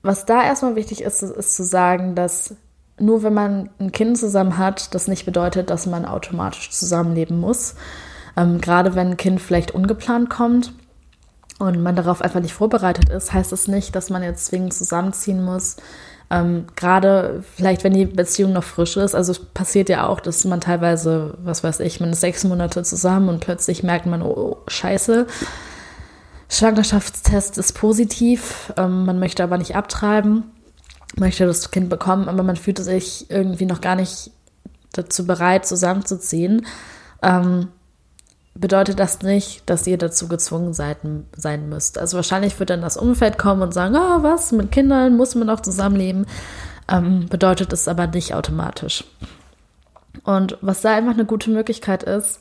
was 0.01 0.25
da 0.25 0.43
erstmal 0.43 0.75
wichtig 0.75 1.01
ist, 1.01 1.21
ist 1.21 1.56
zu 1.56 1.63
sagen, 1.63 2.15
dass 2.15 2.56
nur 2.99 3.23
wenn 3.23 3.34
man 3.34 3.69
ein 3.80 3.91
Kind 3.91 4.17
zusammen 4.17 4.58
hat, 4.58 4.95
das 4.95 5.08
nicht 5.08 5.25
bedeutet, 5.25 5.69
dass 5.69 5.86
man 5.86 6.06
automatisch 6.06 6.71
zusammenleben 6.71 7.39
muss. 7.39 7.75
Ähm, 8.36 8.60
gerade 8.60 8.95
wenn 8.95 9.12
ein 9.12 9.17
Kind 9.17 9.41
vielleicht 9.41 9.71
ungeplant 9.71 10.30
kommt 10.30 10.73
und 11.60 11.82
man 11.82 11.95
darauf 11.95 12.21
einfach 12.21 12.39
nicht 12.39 12.53
vorbereitet 12.53 13.10
ist, 13.10 13.34
heißt 13.34 13.51
es 13.51 13.65
das 13.65 13.67
nicht, 13.67 13.95
dass 13.95 14.10
man 14.10 14.23
jetzt 14.23 14.45
zwingend 14.45 14.73
zusammenziehen 14.73 15.43
muss. 15.43 15.77
Ähm, 16.30 16.66
gerade 16.76 17.44
vielleicht, 17.56 17.84
wenn 17.84 17.94
die 17.94 18.06
Beziehung 18.06 18.52
noch 18.52 18.63
frisch 18.63 18.98
ist. 18.98 19.16
Also 19.16 19.32
es 19.32 19.40
passiert 19.40 19.88
ja 19.88 20.08
auch, 20.08 20.20
dass 20.20 20.44
man 20.44 20.60
teilweise, 20.60 21.38
was 21.42 21.63
weiß 21.63 21.80
ich, 21.80 22.00
man 22.02 22.12
ist 22.12 22.22
sechs 22.22 22.44
Monate 22.44 22.84
zusammen 22.84 23.30
und 23.30 23.40
plötzlich 23.40 23.82
merkt 23.84 24.06
man, 24.08 24.22
oh, 24.22 24.34
oh 24.36 24.58
scheiße, 24.68 25.28
Schwangerschaftstest 26.50 27.58
ist 27.58 27.74
positiv, 27.74 28.74
ähm, 28.78 29.06
man 29.06 29.20
möchte 29.20 29.44
aber 29.44 29.58
nicht 29.58 29.76
abtreiben, 29.76 30.44
möchte 31.18 31.46
das 31.46 31.72
Kind 31.72 31.90
bekommen, 31.90 32.30
aber 32.30 32.44
man 32.44 32.56
fühlt 32.56 32.78
sich 32.78 33.30
irgendwie 33.30 33.66
noch 33.66 33.82
gar 33.82 33.96
nicht 33.96 34.32
dazu 34.94 35.26
bereit, 35.26 35.66
zusammenzuziehen. 35.66 36.66
Ähm, 37.22 37.70
bedeutet 38.60 39.00
das 39.00 39.22
nicht, 39.22 39.70
dass 39.70 39.88
ihr 39.88 39.98
dazu 39.98 40.28
gezwungen 40.28 40.74
seid, 40.74 40.98
sein 41.36 41.70
müsst. 41.70 41.98
Also 41.98 42.17
wahrscheinlich 42.17 42.60
wird 42.60 42.70
dann 42.70 42.82
das 42.82 42.98
Umfeld 42.98 43.38
kommen 43.38 43.62
und 43.62 43.74
sagen, 43.74 43.96
oh, 43.96 44.24
was, 44.24 44.52
mit 44.52 44.72
Kindern 44.72 45.15
muss 45.17 45.36
man 45.36 45.50
auch 45.50 45.60
zusammenleben. 45.60 46.26
Ähm, 46.89 47.28
bedeutet 47.30 47.74
es 47.74 47.88
aber 47.88 48.08
nicht 48.08 48.34
automatisch. 48.34 49.04
Und 50.24 50.58
was 50.62 50.82
da 50.82 50.96
einfach 50.96 51.13
eine 51.13 51.26
gute 51.26 51.50
Möglichkeit 51.50 52.04
ist, 52.04 52.39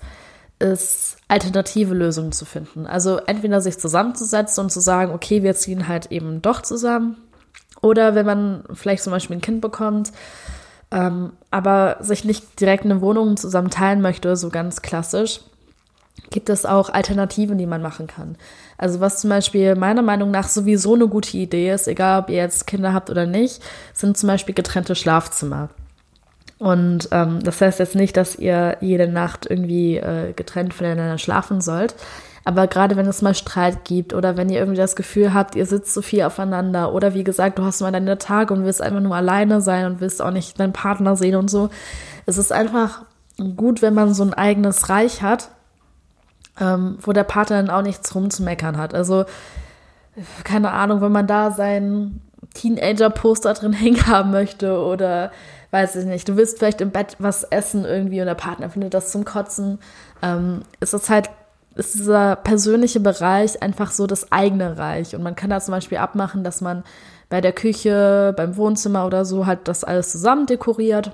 ist 0.59 1.19
alternative 1.29 1.95
Lösungen 1.95 2.33
zu 2.33 2.45
finden. 2.45 2.87
Also 2.87 3.19
entweder 3.19 3.61
sich 3.61 3.79
zusammenzusetzen 3.79 4.65
und 4.65 4.71
zu 4.71 4.81
sagen, 4.81 5.13
okay, 5.13 5.43
wir 5.43 5.55
ziehen 5.55 5.89
halt 5.89 6.11
eben 6.13 6.41
doch 6.41 6.63
zusammen. 6.63 7.17
Oder 7.83 8.15
wenn 8.15 8.27
man 8.27 8.65
vielleicht 8.73 9.03
zum 9.03 9.11
Beispiel 9.11 9.37
ein 9.37 9.43
Kind 9.43 9.61
bekommt, 9.61 10.13
ähm, 10.91 11.33
aber 11.51 11.99
sich 12.01 12.25
nicht 12.25 12.59
direkt 12.61 12.85
eine 12.85 13.01
Wohnung 13.03 13.37
zusammen 13.37 13.71
teilen 13.71 14.01
möchte, 14.01 14.35
so 14.37 14.49
ganz 14.49 14.81
klassisch, 14.81 15.41
gibt 16.31 16.49
es 16.49 16.67
auch 16.67 16.91
Alternativen, 16.91 17.59
die 17.59 17.67
man 17.67 17.83
machen 17.83 18.07
kann. 18.07 18.37
Also 18.79 19.01
was 19.01 19.21
zum 19.21 19.31
Beispiel 19.31 19.75
meiner 19.75 20.03
Meinung 20.03 20.31
nach 20.31 20.49
sowieso 20.49 20.95
eine 20.95 21.09
gute 21.09 21.37
Idee 21.37 21.73
ist, 21.73 21.89
egal 21.89 22.23
ob 22.23 22.31
ihr 22.31 22.37
jetzt 22.37 22.67
Kinder 22.67 22.93
habt 22.93 23.11
oder 23.11 23.27
nicht, 23.27 23.63
sind 23.95 24.17
zum 24.17 24.27
Beispiel 24.29 24.55
getrennte 24.55 24.95
Schlafzimmer. 24.95 25.71
Und 26.59 27.09
ähm, 27.13 27.43
das 27.43 27.61
heißt 27.61 27.79
jetzt 27.79 27.95
nicht, 27.95 28.17
dass 28.17 28.37
ihr 28.37 28.79
jede 28.81 29.09
Nacht 29.09 29.47
irgendwie 29.49 29.97
äh, 29.97 30.33
getrennt 30.33 30.73
voneinander 30.73 31.19
schlafen 31.19 31.61
sollt. 31.61 31.95
Aber 32.45 32.69
gerade 32.69 32.97
wenn 32.97 33.07
es 33.07 33.23
mal 33.23 33.35
Streit 33.35 33.85
gibt 33.85 34.15
oder 34.15 34.37
wenn 34.37 34.49
ihr 34.49 34.61
irgendwie 34.61 34.79
das 34.79 34.95
Gefühl 34.95 35.35
habt, 35.35 35.57
ihr 35.57 35.67
sitzt 35.67 35.93
so 35.93 36.01
viel 36.01 36.23
aufeinander 36.23 36.95
oder 36.95 37.13
wie 37.13 37.25
gesagt, 37.25 37.59
du 37.59 37.65
hast 37.65 37.81
mal 37.81 37.91
deine 37.91 38.19
Tage 38.19 38.55
und 38.55 38.65
willst 38.65 38.81
einfach 38.81 39.01
nur 39.01 39.17
alleine 39.17 39.61
sein 39.61 39.85
und 39.85 40.01
willst 40.01 40.23
auch 40.23 40.31
nicht 40.31 40.59
deinen 40.61 40.73
Partner 40.73 41.17
sehen 41.17 41.35
und 41.35 41.51
so. 41.51 41.71
Es 42.25 42.39
ist 42.39 42.53
einfach 42.53 43.03
gut, 43.57 43.83
wenn 43.83 43.95
man 43.95 44.15
so 44.15 44.23
ein 44.23 44.33
eigenes 44.33 44.89
Reich 44.89 45.23
hat, 45.23 45.51
ähm, 46.61 46.99
wo 47.01 47.13
der 47.13 47.25
Partner 47.25 47.63
dann 47.63 47.71
auch 47.71 47.83
nichts 47.83 48.15
rumzumeckern 48.15 48.77
hat. 48.77 48.95
Also, 48.95 49.25
keine 50.45 50.73
Ahnung, 50.73 51.01
wenn 51.01 51.13
man 51.13 51.27
da 51.27 51.51
sein 51.51 52.21
Teenager-Poster 52.55 53.55
drin 53.55 53.73
hängen 53.75 54.07
haben 54.07 54.31
möchte 54.31 54.81
oder 54.81 55.31
weiß 55.71 55.97
ich 55.97 56.07
nicht, 56.07 56.29
du 56.29 56.37
willst 56.37 56.59
vielleicht 56.59 56.81
im 56.81 56.91
Bett 56.91 57.17
was 57.19 57.45
essen 57.45 57.85
irgendwie 57.85 58.21
und 58.21 58.27
der 58.27 58.35
Partner 58.35 58.71
findet 58.71 58.95
das 58.95 59.11
zum 59.11 59.25
Kotzen, 59.25 59.79
ähm, 60.23 60.63
ist 60.81 60.95
das 60.95 61.11
halt, 61.11 61.29
ist 61.75 61.95
dieser 61.95 62.37
persönliche 62.37 63.01
Bereich 63.01 63.63
einfach 63.63 63.91
so 63.91 64.07
das 64.07 64.33
eigene 64.33 64.79
Reich. 64.79 65.15
Und 65.15 65.23
man 65.23 65.37
kann 65.37 65.51
da 65.51 65.61
zum 65.61 65.73
Beispiel 65.73 65.99
abmachen, 65.99 66.45
dass 66.45 66.63
man 66.63 66.85
bei 67.29 67.41
der 67.41 67.53
Küche, 67.53 68.33
beim 68.37 68.57
Wohnzimmer 68.57 69.05
oder 69.05 69.25
so 69.25 69.47
halt 69.47 69.69
das 69.69 69.85
alles 69.85 70.13
zusammen 70.13 70.47
dekoriert. 70.47 71.13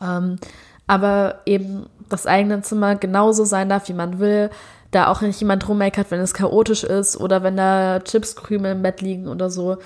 Ähm, 0.00 0.38
aber 0.86 1.40
eben 1.44 1.86
das 2.08 2.26
eigene 2.26 2.62
Zimmer 2.62 2.96
genauso 2.96 3.44
sein 3.44 3.68
darf, 3.68 3.88
wie 3.88 3.94
man 3.94 4.18
will. 4.18 4.50
Da 4.90 5.08
auch 5.08 5.20
nicht 5.20 5.40
jemand 5.40 5.68
rummeckert, 5.68 6.10
wenn 6.10 6.20
es 6.20 6.32
chaotisch 6.32 6.82
ist 6.82 7.18
oder 7.18 7.42
wenn 7.42 7.56
da 7.56 8.00
Chipskrümel 8.00 8.72
im 8.72 8.82
Bett 8.82 9.02
liegen 9.02 9.28
oder 9.28 9.50
so. 9.50 9.76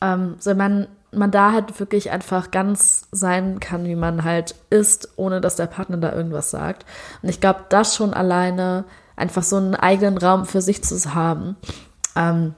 Ähm, 0.00 0.36
sondern 0.38 0.88
man 1.12 1.30
da 1.30 1.52
halt 1.52 1.78
wirklich 1.78 2.10
einfach 2.10 2.50
ganz 2.50 3.06
sein 3.12 3.60
kann, 3.60 3.84
wie 3.84 3.94
man 3.94 4.24
halt 4.24 4.54
ist, 4.70 5.10
ohne 5.16 5.40
dass 5.40 5.56
der 5.56 5.66
Partner 5.66 5.98
da 5.98 6.12
irgendwas 6.12 6.50
sagt. 6.50 6.86
Und 7.22 7.28
ich 7.28 7.40
glaube, 7.40 7.60
das 7.68 7.94
schon 7.94 8.14
alleine, 8.14 8.84
einfach 9.14 9.42
so 9.42 9.56
einen 9.56 9.74
eigenen 9.74 10.16
Raum 10.16 10.46
für 10.46 10.62
sich 10.62 10.82
zu 10.82 11.14
haben, 11.14 11.56
ähm, 12.16 12.54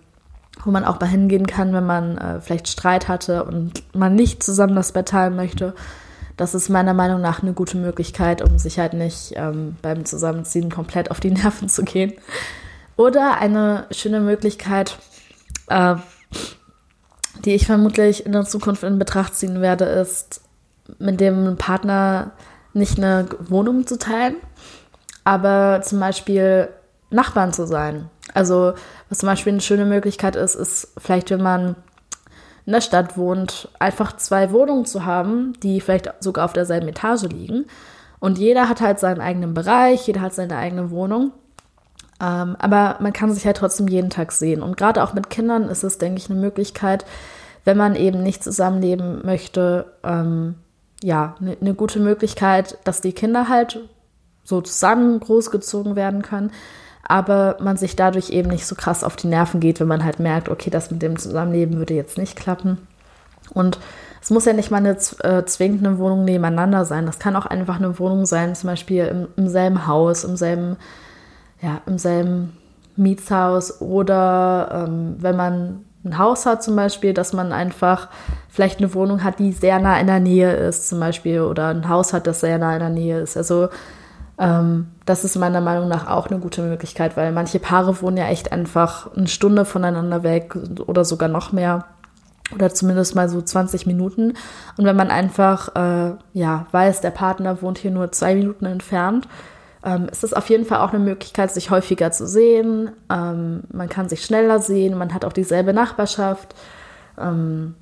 wo 0.63 0.71
man 0.71 0.85
auch 0.85 1.01
mal 1.01 1.07
hingehen 1.07 1.47
kann, 1.47 1.73
wenn 1.73 1.85
man 1.85 2.17
äh, 2.17 2.41
vielleicht 2.41 2.69
Streit 2.69 3.09
hatte 3.09 3.45
und 3.45 3.83
man 3.95 4.15
nicht 4.15 4.43
zusammen 4.43 4.77
das 4.77 4.93
Bett 4.93 5.09
teilen 5.09 5.35
möchte 5.35 5.75
das 6.37 6.55
ist 6.55 6.69
meiner 6.69 6.95
Meinung 6.95 7.21
nach 7.21 7.43
eine 7.43 7.53
gute 7.53 7.77
Möglichkeit, 7.77 8.43
um 8.43 8.59
sich 8.59 8.79
halt 8.79 8.93
nicht 8.93 9.33
ähm, 9.37 9.77
beim 9.83 10.05
Zusammenziehen 10.05 10.71
komplett 10.71 11.11
auf 11.11 11.21
die 11.21 11.31
Nerven 11.33 11.69
zu 11.69 11.85
gehen. 11.85 12.13
Oder 12.97 13.39
eine 13.39 13.87
schöne 13.91 14.21
Möglichkeit, 14.21 14.99
äh, 15.69 15.97
die 17.45 17.55
ich 17.55 17.67
vermutlich 17.67 18.25
in 18.27 18.33
der 18.33 18.45
Zukunft 18.45 18.83
in 18.83 18.99
Betracht 18.99 19.35
ziehen 19.35 19.61
werde, 19.61 19.85
ist, 19.85 20.41
mit 20.99 21.21
dem 21.21 21.57
Partner 21.57 22.33
nicht 22.73 22.99
eine 22.99 23.27
Wohnung 23.41 23.87
zu 23.87 23.99
teilen, 23.99 24.37
aber 25.25 25.81
zum 25.83 26.01
Beispiel 26.01 26.69
Nachbarn 27.11 27.53
zu 27.53 27.67
sein. 27.67 28.11
Also, 28.33 28.75
was 29.09 29.19
zum 29.19 29.29
Beispiel 29.29 29.53
eine 29.53 29.63
schöne 29.63 29.85
Möglichkeit 29.85 30.37
ist, 30.37 30.55
ist 30.55 30.93
vielleicht, 30.99 31.31
wenn 31.31 31.43
man 31.43 31.77
in 32.67 32.73
der 32.73 32.81
Stadt 32.81 33.17
wohnt, 33.17 33.69
einfach 33.79 34.17
zwei 34.17 34.51
Wohnungen 34.51 34.87
zu 34.87 35.05
haben, 35.05 35.53
die 35.63 35.81
vielleicht 35.81 36.13
sogar 36.21 36.47
auf 36.47 36.53
derselben 36.53 36.89
Etage 36.89 37.25
liegen. 37.25 37.67
Und 38.21 38.39
jeder 38.39 38.69
hat 38.69 38.81
halt 38.81 38.99
seinen 38.99 39.21
eigenen 39.21 39.53
Bereich, 39.53 40.07
jeder 40.07 40.23
hat 40.23 40.35
seine 40.35 40.57
eigene 40.57 40.91
Wohnung. 40.91 41.33
Ähm, 42.23 42.57
aber 42.59 42.97
man 43.01 43.13
kann 43.13 43.33
sich 43.33 43.45
halt 43.45 43.59
trotzdem 43.59 43.89
jeden 43.89 44.09
Tag 44.09 44.33
sehen. 44.33 44.63
Und 44.63 44.77
gerade 44.77 45.03
auch 45.03 45.13
mit 45.13 45.29
Kindern 45.29 45.69
ist 45.69 45.85
es, 45.85 45.99
denke 45.99 46.19
ich, 46.19 46.31
eine 46.31 46.41
Möglichkeit, 46.41 47.05
wenn 47.65 47.77
man 47.77 47.97
eben 47.97 48.23
nicht 48.23 48.43
zusammenleben 48.43 49.21
möchte, 49.25 49.93
ähm, 50.03 50.55
ja, 51.03 51.35
eine 51.41 51.57
ne 51.61 51.75
gute 51.75 52.01
Möglichkeit, 52.01 52.79
dass 52.85 53.03
die 53.03 53.13
Kinder 53.13 53.49
halt 53.49 53.81
so 54.43 54.61
zusammen 54.63 55.21
großgezogen 55.21 55.97
werden 55.97 56.23
können 56.23 56.51
aber 57.07 57.57
man 57.61 57.77
sich 57.77 57.97
dadurch 57.97 58.31
eben 58.31 58.51
nicht 58.51 58.67
so 58.67 58.75
krass 58.75 59.05
auf 59.05 59.17
die 59.17 59.27
Nerven 59.27 59.61
geht, 59.61 59.81
wenn 59.81 59.89
man 59.89 60.05
halt 60.05 60.21
merkt, 60.21 60.49
okay, 60.49 60.71
das 60.71 60.91
mit 60.91 61.03
dem 61.03 61.19
Zusammenleben 61.19 61.77
würde 61.79 61.95
jetzt 61.95 62.19
nicht 62.19 62.37
klappen. 62.37 62.87
Und 63.53 63.79
es 64.23 64.31
muss 64.31 64.47
ja 64.47 64.55
nicht 64.55 64.71
mal 64.71 64.79
eine 64.79 64.97
äh, 65.23 65.45
zwingende 65.45 65.99
Wohnung 65.99 66.25
nebeneinander 66.25 66.85
sein. 66.87 67.05
Das 67.05 67.19
kann 67.19 67.37
auch 67.37 67.47
einfach 67.47 67.77
eine 67.77 67.99
Wohnung 67.99 68.25
sein, 68.25 68.55
zum 68.55 68.71
Beispiel 68.71 69.05
im, 69.05 69.29
im 69.37 69.49
selben 69.49 69.87
Haus, 69.87 70.25
im 70.25 70.37
selben, 70.37 70.77
ja, 71.61 71.83
im 71.87 71.99
selben 71.99 72.57
Mietshaus 72.97 73.81
oder 73.81 74.87
ähm, 74.87 75.17
wenn 75.19 75.37
man 75.37 75.85
ein 76.05 76.19
Haus 76.19 76.47
hat 76.47 76.63
zum 76.63 76.77
Beispiel, 76.77 77.15
dass 77.15 77.33
man 77.33 77.53
einfach 77.53 78.09
vielleicht 78.49 78.79
eine 78.79 78.95
Wohnung 78.95 79.25
hat, 79.25 79.39
die 79.39 79.53
sehr 79.53 79.79
nah 79.79 79.99
in 79.99 80.07
der 80.07 80.21
Nähe 80.21 80.53
ist 80.53 80.89
zum 80.89 81.01
Beispiel 81.01 81.41
oder 81.41 81.69
ein 81.69 81.89
Haus 81.89 82.13
hat, 82.13 82.27
das 82.27 82.41
sehr 82.41 82.59
nah 82.59 82.75
in 82.75 82.81
der 82.81 82.91
Nähe 82.91 83.21
ist. 83.21 83.37
Also 83.37 83.69
das 84.37 85.25
ist 85.25 85.37
meiner 85.37 85.61
Meinung 85.61 85.89
nach 85.89 86.09
auch 86.09 86.27
eine 86.27 86.41
gute 86.41 86.63
Möglichkeit, 86.63 87.17
weil 87.17 87.31
manche 87.31 87.61
Paare 87.61 88.03
wohnen 88.03 88.17
ja 88.17 88.27
echt 88.27 88.51
einfach 88.51 89.15
eine 89.15 89.29
Stunde 89.29 89.65
voneinander 89.65 90.25
weg 90.25 90.57
oder 90.87 91.05
sogar 91.05 91.29
noch 91.29 91.53
mehr 91.53 91.85
oder 92.53 92.73
zumindest 92.73 93.15
mal 93.15 93.29
so 93.29 93.41
20 93.41 93.87
Minuten. 93.87 94.35
Und 94.77 94.85
wenn 94.85 94.97
man 94.97 95.11
einfach 95.11 95.75
äh, 95.77 96.15
ja 96.33 96.67
weiß, 96.73 97.01
der 97.01 97.11
Partner 97.11 97.63
wohnt 97.63 97.79
hier 97.79 97.91
nur 97.91 98.13
zwei 98.13 98.35
Minuten 98.35 98.67
entfernt, 98.67 99.29
ähm, 99.85 100.09
ist 100.11 100.25
es 100.25 100.35
auf 100.35 100.49
jeden 100.51 100.65
Fall 100.65 100.81
auch 100.81 100.93
eine 100.93 101.03
Möglichkeit, 101.03 101.53
sich 101.53 101.71
häufiger 101.71 102.11
zu 102.11 102.27
sehen. 102.27 102.91
Ähm, 103.11 103.65
man 103.73 103.89
kann 103.89 104.09
sich 104.09 104.25
schneller 104.25 104.59
sehen, 104.59 104.99
man 104.99 105.15
hat 105.15 105.25
auch 105.25 105.33
dieselbe 105.33 105.73
Nachbarschaft. 105.73 106.55
Ähm, 107.19 107.75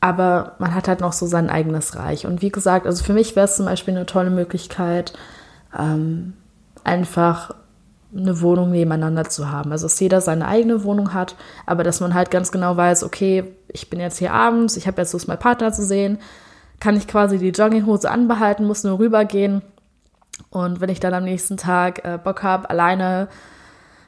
aber 0.00 0.56
man 0.58 0.74
hat 0.74 0.88
halt 0.88 1.00
noch 1.00 1.12
so 1.12 1.26
sein 1.26 1.48
eigenes 1.48 1.96
Reich. 1.96 2.26
Und 2.26 2.42
wie 2.42 2.50
gesagt, 2.50 2.86
also 2.86 3.04
für 3.04 3.12
mich 3.12 3.36
wäre 3.36 3.44
es 3.44 3.56
zum 3.56 3.66
Beispiel 3.66 3.94
eine 3.94 4.06
tolle 4.06 4.30
Möglichkeit, 4.30 5.12
ähm, 5.78 6.34
einfach 6.84 7.54
eine 8.14 8.40
Wohnung 8.40 8.70
nebeneinander 8.70 9.24
zu 9.24 9.50
haben. 9.50 9.72
Also 9.72 9.86
dass 9.86 9.98
jeder 9.98 10.20
seine 10.20 10.46
eigene 10.46 10.84
Wohnung 10.84 11.14
hat, 11.14 11.36
aber 11.66 11.82
dass 11.82 12.00
man 12.00 12.14
halt 12.14 12.30
ganz 12.30 12.52
genau 12.52 12.76
weiß, 12.76 13.04
okay, 13.04 13.44
ich 13.68 13.88
bin 13.88 14.00
jetzt 14.00 14.18
hier 14.18 14.32
abends, 14.32 14.76
ich 14.76 14.86
habe 14.86 15.00
jetzt 15.00 15.12
Lust, 15.12 15.28
meinen 15.28 15.38
Partner 15.38 15.72
zu 15.72 15.82
sehen, 15.82 16.18
kann 16.78 16.96
ich 16.96 17.06
quasi 17.06 17.38
die 17.38 17.50
Jogginghose 17.50 18.10
anbehalten, 18.10 18.66
muss 18.66 18.84
nur 18.84 18.98
rübergehen. 18.98 19.62
Und 20.50 20.80
wenn 20.80 20.90
ich 20.90 21.00
dann 21.00 21.14
am 21.14 21.24
nächsten 21.24 21.56
Tag 21.56 22.04
äh, 22.04 22.18
Bock 22.22 22.42
habe, 22.42 22.68
alleine 22.68 23.28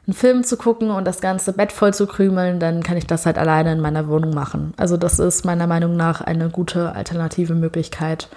einen 0.07 0.15
Film 0.15 0.45
zu 0.45 0.59
gucken 0.59 0.91
und 0.91 1.07
das 1.07 1.21
ganze 1.21 1.55
Bett 1.55 1.73
voll 1.73 1.95
zu 1.95 2.07
krümeln, 2.07 2.61
dann 2.61 2.83
kann 2.83 2.99
ich 2.99 3.07
das 3.07 3.25
halt 3.25 3.39
alleine 3.39 3.73
in 3.73 3.81
meiner 3.81 4.09
Wohnung 4.09 4.35
machen. 4.35 4.75
Also 4.77 4.99
das 4.99 5.19
ist 5.19 5.47
meiner 5.47 5.67
Meinung 5.67 5.97
nach 5.97 6.21
eine 6.21 6.51
gute 6.51 6.95
alternative 6.95 7.55
Möglichkeit 7.55 8.29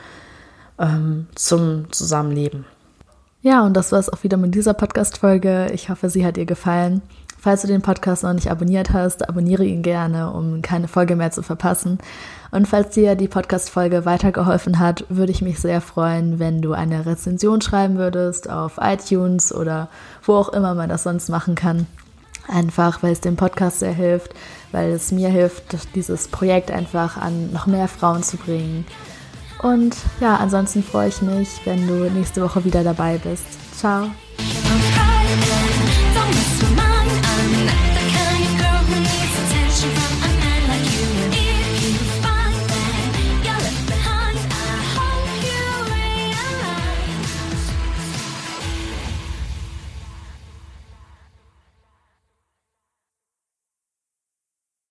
ähm, 0.80 1.28
zum 1.36 1.92
Zusammenleben. 1.92 2.66
Ja, 3.48 3.66
und 3.66 3.76
das 3.76 3.94
war 3.94 4.00
es 4.00 4.12
auch 4.12 4.24
wieder 4.24 4.36
mit 4.36 4.56
dieser 4.56 4.74
Podcast-Folge. 4.74 5.70
Ich 5.72 5.90
hoffe, 5.90 6.10
sie 6.10 6.26
hat 6.26 6.36
dir 6.36 6.46
gefallen. 6.46 7.02
Falls 7.40 7.62
du 7.62 7.70
den 7.70 7.82
Podcast 7.82 8.24
noch 8.24 8.34
nicht 8.34 8.52
abonniert 8.52 8.92
hast, 8.92 9.30
abonniere 9.30 9.64
ihn 9.64 9.84
gerne, 9.84 10.34
um 10.34 10.62
keine 10.62 10.90
Folge 10.90 11.16
mehr 11.16 11.32
zu 11.32 11.42
verpassen. 11.44 11.98
Und 12.52 12.68
falls 12.68 12.90
dir 12.90 13.16
die 13.16 13.30
Podcast-Folge 13.30 14.04
weitergeholfen 14.04 14.80
hat, 14.80 15.06
würde 15.08 15.32
ich 15.32 15.42
mich 15.42 15.62
sehr 15.62 15.80
freuen, 15.80 16.40
wenn 16.40 16.62
du 16.62 16.74
eine 16.74 17.06
Rezension 17.06 17.62
schreiben 17.62 17.98
würdest 17.98 18.50
auf 18.50 18.80
iTunes 18.82 19.56
oder 19.56 19.88
wo 20.24 20.34
auch 20.34 20.50
immer 20.50 20.76
man 20.76 20.90
das 20.90 21.04
sonst 21.04 21.30
machen 21.30 21.56
kann. 21.56 21.88
Einfach, 22.50 23.02
weil 23.02 23.14
es 23.14 23.22
dem 23.22 23.38
Podcast 23.38 23.80
sehr 23.80 23.94
hilft, 23.94 24.34
weil 24.74 24.92
es 24.92 25.14
mir 25.14 25.30
hilft, 25.30 25.96
dieses 25.96 26.28
Projekt 26.28 26.70
einfach 26.70 27.16
an 27.16 27.54
noch 27.54 27.66
mehr 27.66 27.88
Frauen 27.88 28.24
zu 28.24 28.36
bringen. 28.36 28.86
Und 29.62 29.96
ja, 30.20 30.36
ansonsten 30.36 30.84
freue 30.84 31.10
ich 31.10 31.22
mich, 31.22 31.50
wenn 31.66 31.88
du 31.88 32.10
nächste 32.12 32.42
Woche 32.42 32.64
wieder 32.64 32.84
dabei 32.84 33.18
bist. 33.18 33.46
Ciao. 33.78 34.10